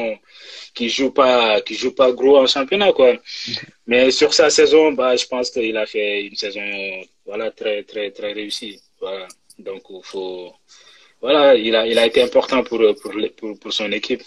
[0.75, 3.11] qui jouent pas, qui jouent pas gros en championnat, quoi.
[3.13, 3.57] -hmm.
[3.89, 6.67] Mais sur sa saison, bah, je pense qu'il a fait une saison,
[7.29, 8.75] voilà, très, très, très réussie.
[8.99, 9.27] Voilà.
[9.67, 10.51] Donc, il faut,
[11.21, 14.23] voilà, il a, il a été important pour, pour, pour, pour son équipe.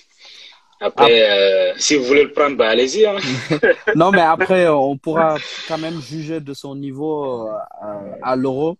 [0.82, 1.34] Après, ah.
[1.34, 3.06] euh, si vous voulez le prendre, bah, allez-y.
[3.06, 3.16] Hein.
[3.94, 5.36] non, mais après, on pourra
[5.68, 8.76] quand même juger de son niveau euh, à l'Euro.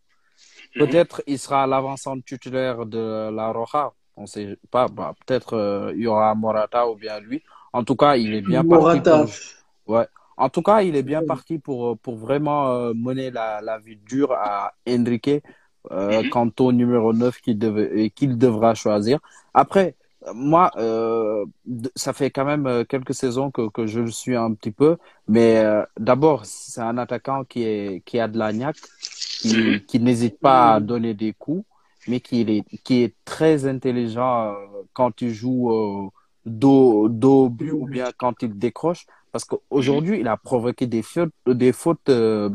[0.80, 1.32] Peut-être mm -hmm.
[1.34, 3.04] il sera l'avancante titulaire de
[3.38, 3.84] la Roja.
[4.20, 4.86] On sait pas.
[4.96, 7.38] Bah, Peut-être euh, il y aura Morata ou bien lui.
[7.78, 9.18] En tout cas, il est bien Morata.
[9.18, 9.32] parti.
[9.84, 9.94] Pour...
[9.94, 10.08] Ouais.
[10.36, 13.96] En tout cas, il est bien parti pour, pour vraiment euh, mener la, la vie
[13.96, 15.30] dure à Enrique
[15.90, 16.28] euh, Mhm.
[16.28, 19.18] quant au numéro 9 qu'il devait, qu'il devra choisir.
[19.54, 19.96] Après,
[20.34, 21.44] moi, euh,
[21.96, 24.96] ça fait quand même euh, quelques saisons que, que je le suis un petit peu,
[25.28, 28.78] mais euh, d'abord, c'est un attaquant qui est qui a de la niaque,
[29.40, 29.82] qui, Mhm.
[29.86, 31.66] qui n'hésite pas à donner des coups,
[32.06, 36.08] mais qui est qui est très intelligent euh, quand il joue euh,
[36.46, 41.02] dos dos au but ou bien quand il décroche, parce qu'aujourd'hui, il a provoqué des
[41.02, 42.50] fautes des fautes euh,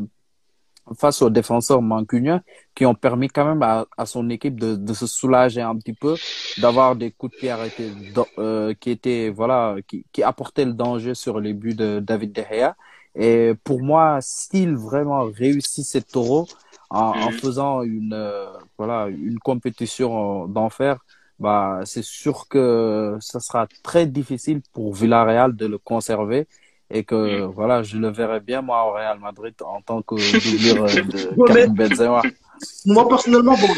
[0.98, 2.42] face aux défenseurs mancuniens
[2.74, 5.92] qui ont permis quand même à, à son équipe de, de se soulager un petit
[5.92, 6.18] peu,
[6.56, 7.92] d'avoir des coups de pied arrêtés
[8.38, 12.42] euh, qui étaient voilà qui, qui apportaient le danger sur les buts de David De
[12.42, 12.74] Gea.
[13.14, 16.50] Et pour moi, s'il vraiment réussit cette taureau
[16.90, 17.32] en, en Mhm.
[17.32, 18.46] faisant une euh,
[18.78, 20.98] voilà une compétition euh, d'enfer,
[21.38, 26.48] bah c'est sûr que ça sera très difficile pour Villarreal de le conserver
[26.90, 27.50] et que Mhm.
[27.52, 30.14] voilà, je le verrai bien moi au Real Madrid en tant que
[30.44, 32.22] doublure euh, de Ouais, Karim Benzema.
[32.86, 33.68] Moi, personnellement, bon,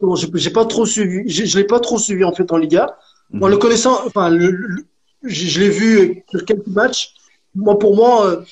[0.00, 2.96] bon j'ai pas trop suivi, je, je l'ai pas trop suivi en fait en Liga.
[3.30, 4.86] Moi, le connaissant, enfin, le, le-
[5.24, 7.14] je, je l'ai vu sur quelques matchs.
[7.54, 8.44] Moi, pour moi, euh,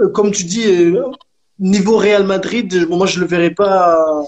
[0.00, 1.02] euh, comme tu dis, euh,
[1.58, 4.22] niveau Real Madrid, euh, moi, je le verrai pas.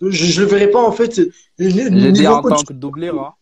[0.00, 1.20] Je, je le verrai pas en fait.
[1.58, 3.20] J'ai dit en tant que doublure.
[3.20, 3.34] Hein.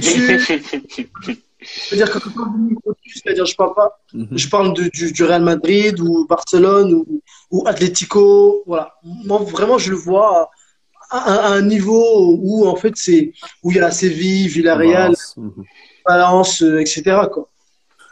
[1.62, 4.28] C'est-à-dire que quand on dit au-dessus, c'est-à-dire je parle pas, Mhm.
[4.32, 8.62] je parle de- du, du Real Madrid ou Barcelone ou, ou Atlético.
[8.66, 8.94] Voilà.
[9.02, 10.50] Moi, vraiment, je le vois
[11.10, 13.32] à, à- à un niveau où en fait c'est
[13.62, 15.14] où il y a Séville, Villarreal.
[16.06, 17.02] Valence, euh, etc.
[17.32, 17.48] Quoi.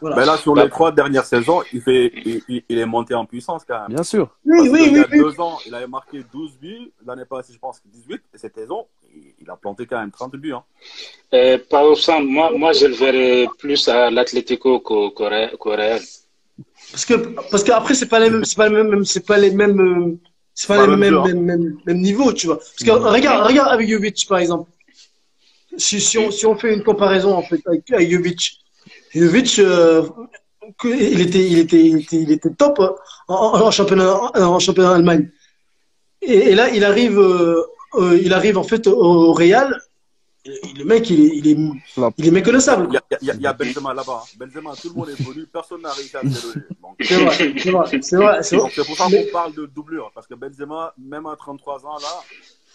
[0.01, 0.17] Voilà.
[0.17, 0.65] Ben là, sur Bah.
[0.65, 2.13] les trois dernières saisons, il, fait,
[2.49, 3.89] il, il- est monté en puissance quand même.
[3.95, 4.37] Bien sûr.
[4.45, 5.19] Oui, Parce que oui, il y oui, a oui.
[5.21, 6.93] deux ans, il avait marqué 12 buts.
[7.07, 8.21] L'année passée, je pense, 18.
[8.35, 8.87] Et cette saison,
[9.41, 10.53] il, a planté quand même 30 buts.
[10.53, 10.63] Hein.
[11.35, 16.01] Euh, par exemple, moi, moi, je le verrais plus à l'Atlético qu'au Real-.
[16.93, 17.15] Parce que
[17.51, 20.17] parce qu'après c'est pas les mêmes, c'est pas les mêmes, c'est pas les mêmes, euh,
[20.55, 22.59] c'est pas Pas les le même mêmes, jeu, mêmes, mêmes, mêmes niveaux, tu vois.
[22.59, 24.71] Parce que regarde, regarde avec Jovic par exemple.
[25.77, 28.61] Si, si on si on fait une comparaison en fait avec, avec Jovic,
[29.13, 30.03] Jovic, euh,
[30.85, 32.95] il était il était il était, il était top hein,
[33.29, 35.31] en, en- en championnat en championnat d'Allemagne.
[36.23, 37.63] Et, et là il arrive euh,
[37.97, 39.81] euh, il arrive en fait au, au Real.
[40.47, 41.57] Le mec il est il est
[42.19, 42.89] il est méconnaissable.
[42.91, 44.25] Il y a, il y Benzema là-bas.
[44.25, 44.37] hein.
[44.39, 45.47] Benzema, tout le monde est venu.
[45.47, 46.29] Personne n'a réussi à le
[47.01, 48.65] C'est vrai, c'est vrai, c'est vrai, c'est vrai.
[48.65, 50.11] donc c'est pour ça qu'on parle de doublure.
[50.15, 52.21] Parce que Benzema, même à 33 ans, là,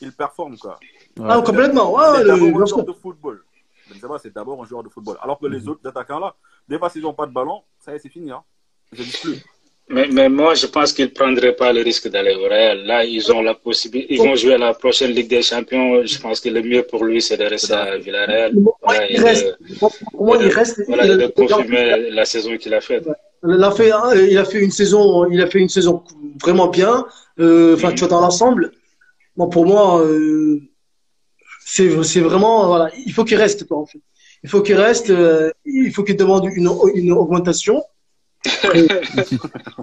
[0.02, 0.58] il performe.
[0.58, 0.80] Quoi.
[1.24, 1.94] Ah, complètement.
[1.94, 3.44] Ouais, c'est le- d'abord bien un joueur de football.
[3.94, 5.18] Benzema, c'est d'abord un joueur de football.
[5.22, 6.34] Alors que les autres attaquants là,
[6.68, 8.32] des fois, s'ils n'ont pas de ballon, ça y est, c'est fini.
[8.32, 8.42] Hein.
[8.94, 9.44] Je dis plus.
[9.92, 12.78] Mais, mais moi, je pense qu'ils ne prendraient pas le risque d'aller au Real.
[12.86, 14.14] Là, ils ont la possibilité.
[14.14, 16.06] Ils vont jouer à la prochaine Ligue des Champions.
[16.06, 18.54] Je pense que le mieux pour lui, c'est de rester à Villarreal.
[18.84, 19.46] Voilà, et il reste.
[19.48, 20.82] de, il reste.
[20.88, 23.06] voilà, il, de confirmer la saison qu'il a faite.
[23.48, 23.92] il a fait,
[24.32, 26.04] il a fait une saison, il a fait une saison
[26.44, 27.06] vraiment bien.
[27.40, 28.72] Euh, Enfin, tu vois dans l'ensemble.
[29.38, 30.60] Bon, pour moi, euh,
[31.66, 34.02] c'est, c'est vraiment, voilà, il faut qu'il reste, quoi, en fait.
[34.44, 35.10] Il faut qu'il reste.
[35.10, 37.82] euh, il faut qu'il demande une, une augmentation.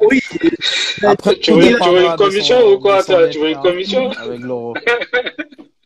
[0.01, 0.21] Oui.
[1.03, 3.61] Après, Tu veux- tu veux dépendra une commission son- ou quoi, toi Tu veux une
[3.61, 4.75] commission Avec l'euro.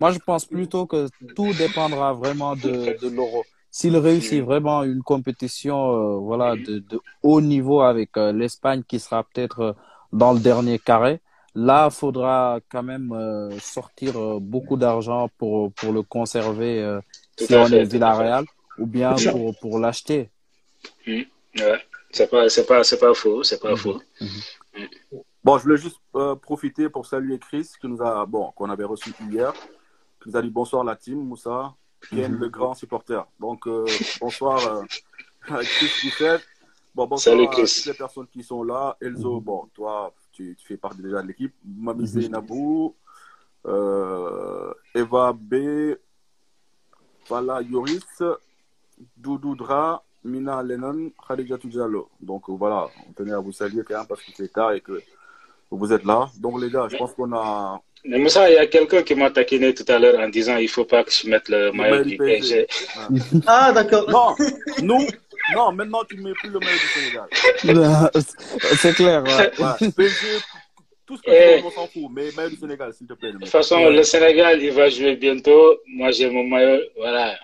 [0.01, 3.45] Moi, je pense plutôt que tout dépendra vraiment de, de l'euro.
[3.71, 8.99] S'il réussit vraiment une compétition euh, voilà, de, de haut niveau avec euh, l'Espagne qui
[8.99, 9.73] sera peut-être euh,
[10.13, 11.21] dans le dernier carré,
[11.55, 13.15] là, il faudra quand même
[13.61, 16.99] sortir beaucoup d'argent pour, pour le conserver
[17.37, 18.45] si on est Villarreal
[18.79, 20.31] ou bien pour, pour l'acheter.
[21.07, 21.27] Ouais.
[22.13, 24.01] C'est pas, c'est pas, c'est pas faux, c'est pas faux.
[25.43, 28.85] Bon, je voulais juste euh, profiter pour saluer Chris, qui nous a, bon, qu'on avait
[28.85, 29.53] reçu hier,
[30.23, 31.75] qui nous a dit bonsoir la team, Moussa,
[32.11, 33.27] Ken, le grand supporter.
[33.39, 33.87] Donc, euh,
[34.21, 34.83] bonsoir euh,
[35.49, 36.39] à Chris Bouffet.
[36.95, 37.73] Bon, bonsoir Salut, à Chris.
[37.75, 38.97] toutes les personnes qui sont là.
[39.01, 41.55] Elzo, bon, toi, tu, tu fais partie déjà de l'équipe.
[41.65, 42.97] Mami Nabou,
[43.67, 45.95] euh, Eva B,
[47.25, 48.23] Fala Yoris,
[49.17, 52.09] Doudou Dra, Mina Lennon, Khadija Diallo.
[52.21, 54.81] Donc euh, voilà, on tenait à vous saluer quand même parce que c'est tard et
[54.81, 55.01] que
[55.71, 56.29] vous êtes là.
[56.39, 59.31] Donc les gars, je pense qu'on a Mais Moussa, il y a quelqu'un qui m'a
[59.31, 62.17] taquiné tout à l'heure en disant il faut pas que je mette le maillot du
[62.17, 62.67] PSG.
[63.47, 64.11] Ah, d'accord.
[64.11, 64.35] Non,
[64.83, 65.07] nous,
[65.55, 67.29] non, maintenant tu ne mets plus le maillot du Sénégal.
[68.79, 69.23] C'est clair.
[69.23, 69.51] ouais.
[69.63, 70.27] Ouais, PSG,
[71.07, 71.57] tout ce que Eh.
[71.57, 73.33] tu veux, on s'en fout, mais maillot du Sénégal, s'il te plaît.
[73.33, 75.79] De toute façon, le Sénégal, il va jouer bientôt.
[75.87, 76.83] Moi, j'ai mon maillot.
[76.97, 77.35] Voilà.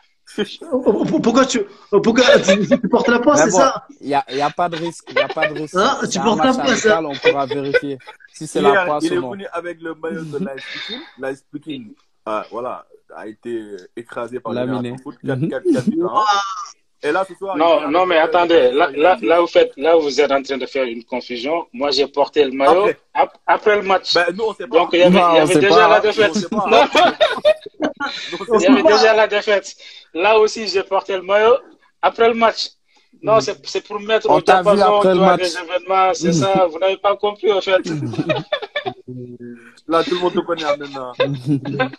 [1.22, 1.60] Pourquoi tu,
[1.90, 3.86] pourquoi tu, tu portes la poisse, c'est bon, ça?
[4.00, 5.04] Il n'y a, il y a pas de risque.
[5.10, 5.76] Il y a pas de risque.
[5.76, 7.98] Hein, tu portes la poisse, amical, on pourra vérifier
[8.32, 9.30] si c'est la poisse il est ou non.
[9.30, 11.00] venu avec le maillot de l'Ice Speaking.
[11.18, 11.94] L'Ice Speaking,
[12.28, 15.48] euh, voilà, a été écrasé par le Foot 4.
[15.48, 16.24] 4 4 buts à un.
[17.06, 17.56] Et là, ce soir.
[17.56, 18.70] Non, non, mais attendez.
[18.72, 21.66] Là, là, là, vous faites, là, vous êtes en train de faire une confusion.
[21.72, 22.98] Moi, j'ai porté le maillot Après.
[23.14, 24.12] ap- après le match.
[24.14, 24.76] Ben, nous, on sait pas.
[24.78, 25.88] Donc, il y avait, Non, il y avait déjà pas.
[25.88, 26.34] la défaite.
[26.50, 26.60] Non,
[28.32, 28.92] Nous, on il y avait pas.
[28.96, 29.76] déjà la défaite.
[30.14, 31.56] Là aussi, j'ai porté le maillot
[32.02, 32.68] après le match.
[33.22, 35.40] Non, c'est c'est pour mettre On au t'a vu diapason après tu le vois, match.
[35.40, 36.66] des événements, c'est ça.
[36.70, 37.78] Vous n'avez pas compris, en fait.
[39.88, 41.12] Là, tout le monde te connaît maintenant.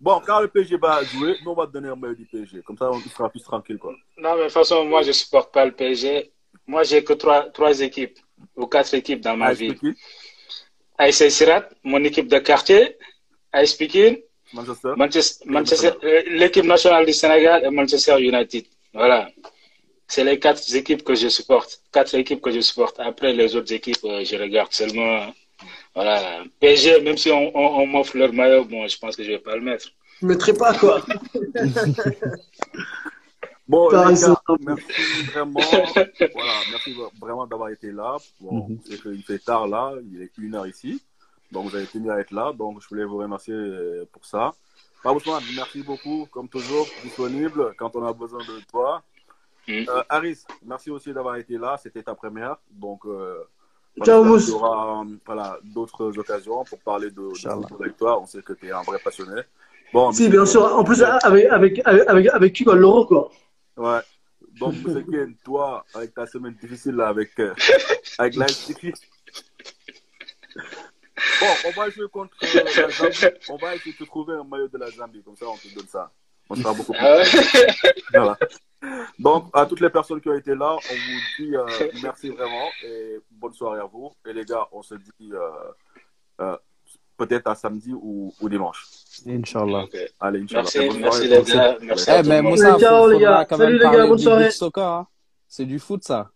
[0.00, 2.62] Bon, quand le PSG va jouer, nous, on va te donner un maillot du PSG.
[2.62, 3.94] Comme ça, on sera plus tranquille, quoi.
[4.16, 6.30] Non, mais de toute façon, moi, je supporte pas le PSG.
[6.66, 8.18] Moi, j'ai que trois, trois équipes
[8.56, 9.52] ou quatre équipes dans ma.
[10.98, 12.96] AS Sirat, mon équipe de quartier,
[13.52, 14.16] AS Pekin,
[14.52, 14.92] Manchester.
[14.96, 18.64] Manchester, Manchester- euh, l'équipe nationale du Sénégal et Manchester United.
[18.92, 19.30] Voilà.
[20.06, 21.80] C'est les quatre équipes que je supporte.
[21.92, 22.98] Quatre équipes que je supporte.
[23.00, 25.32] Après, les autres équipes, euh, je regarde seulement.
[25.94, 26.44] Voilà.
[26.60, 29.38] PSG, même si on, on, on m'offre leur maillot, bon, je pense que je vais
[29.38, 29.88] pas le mettre.
[30.20, 31.02] Je ne mettrai pas, quoi.
[33.68, 34.36] Bon, les gars,
[34.66, 35.60] merci vraiment.
[36.34, 38.16] voilà, merci vraiment d'avoir été là.
[38.40, 38.78] Bon, Mhm.
[38.84, 41.00] c'est qu'il fait tard là, il est une heure ici.
[41.52, 42.52] Donc, vous avez tenu à être là.
[42.52, 44.52] Donc, je voulais vous remercier euh, pour ça.
[45.04, 49.02] Ousmane, merci beaucoup, comme toujours, disponible quand on a besoin de toi.
[49.68, 51.78] Euh, Aris, merci aussi d'avoir été là.
[51.80, 52.56] C'était ta première.
[52.72, 53.38] Donc, euh,
[54.04, 54.44] Ciao, Mousse.
[54.44, 58.20] qu'il y aura euh, voilà, d'autres occasions pour parler de, de avec toi.
[58.20, 59.42] On sait que tu es un vrai passionné.
[59.92, 60.62] Bon, Si, bien sûr.
[60.64, 63.30] En plus, avec, avec, avec, avec, avec qui, quoi, Laurent, quoi.
[63.76, 64.00] Ouais.
[64.58, 64.74] Donc.
[65.10, 67.54] Ken, toi, avec ta semaine difficile là, avec, euh,
[68.18, 68.46] avec la.
[71.40, 73.36] Bon, on va jouer contre euh, la Zambie.
[73.48, 75.22] On va essayer de te trouver un maillot de la Zambie.
[75.22, 76.10] Comme ça, on te donne ça.
[76.48, 77.00] On sera beaucoup plus.
[77.00, 77.24] Ah ouais?
[78.12, 78.38] Voilà.
[79.18, 81.66] Donc, à toutes les personnes qui ont été là, on vous dit euh,
[82.02, 84.10] merci vraiment et bonne soirée à vous.
[84.26, 85.38] Et les gars, on se dit euh,
[86.40, 86.56] euh,
[87.16, 88.86] peut-être à samedi ou, ou dimanche.
[89.26, 89.84] Inch'Allah.
[90.18, 90.62] Allez, Inch'Allah.
[90.62, 91.28] Merci, Bonne merci soirée.
[91.28, 91.78] les gars.
[91.82, 92.42] Merci Eh, à mais.
[92.42, 94.48] Moussa, faut- faudra quand Salut, même les gars, bonne soirée.
[94.76, 95.06] hein.
[95.46, 96.30] C'est du foot, ça.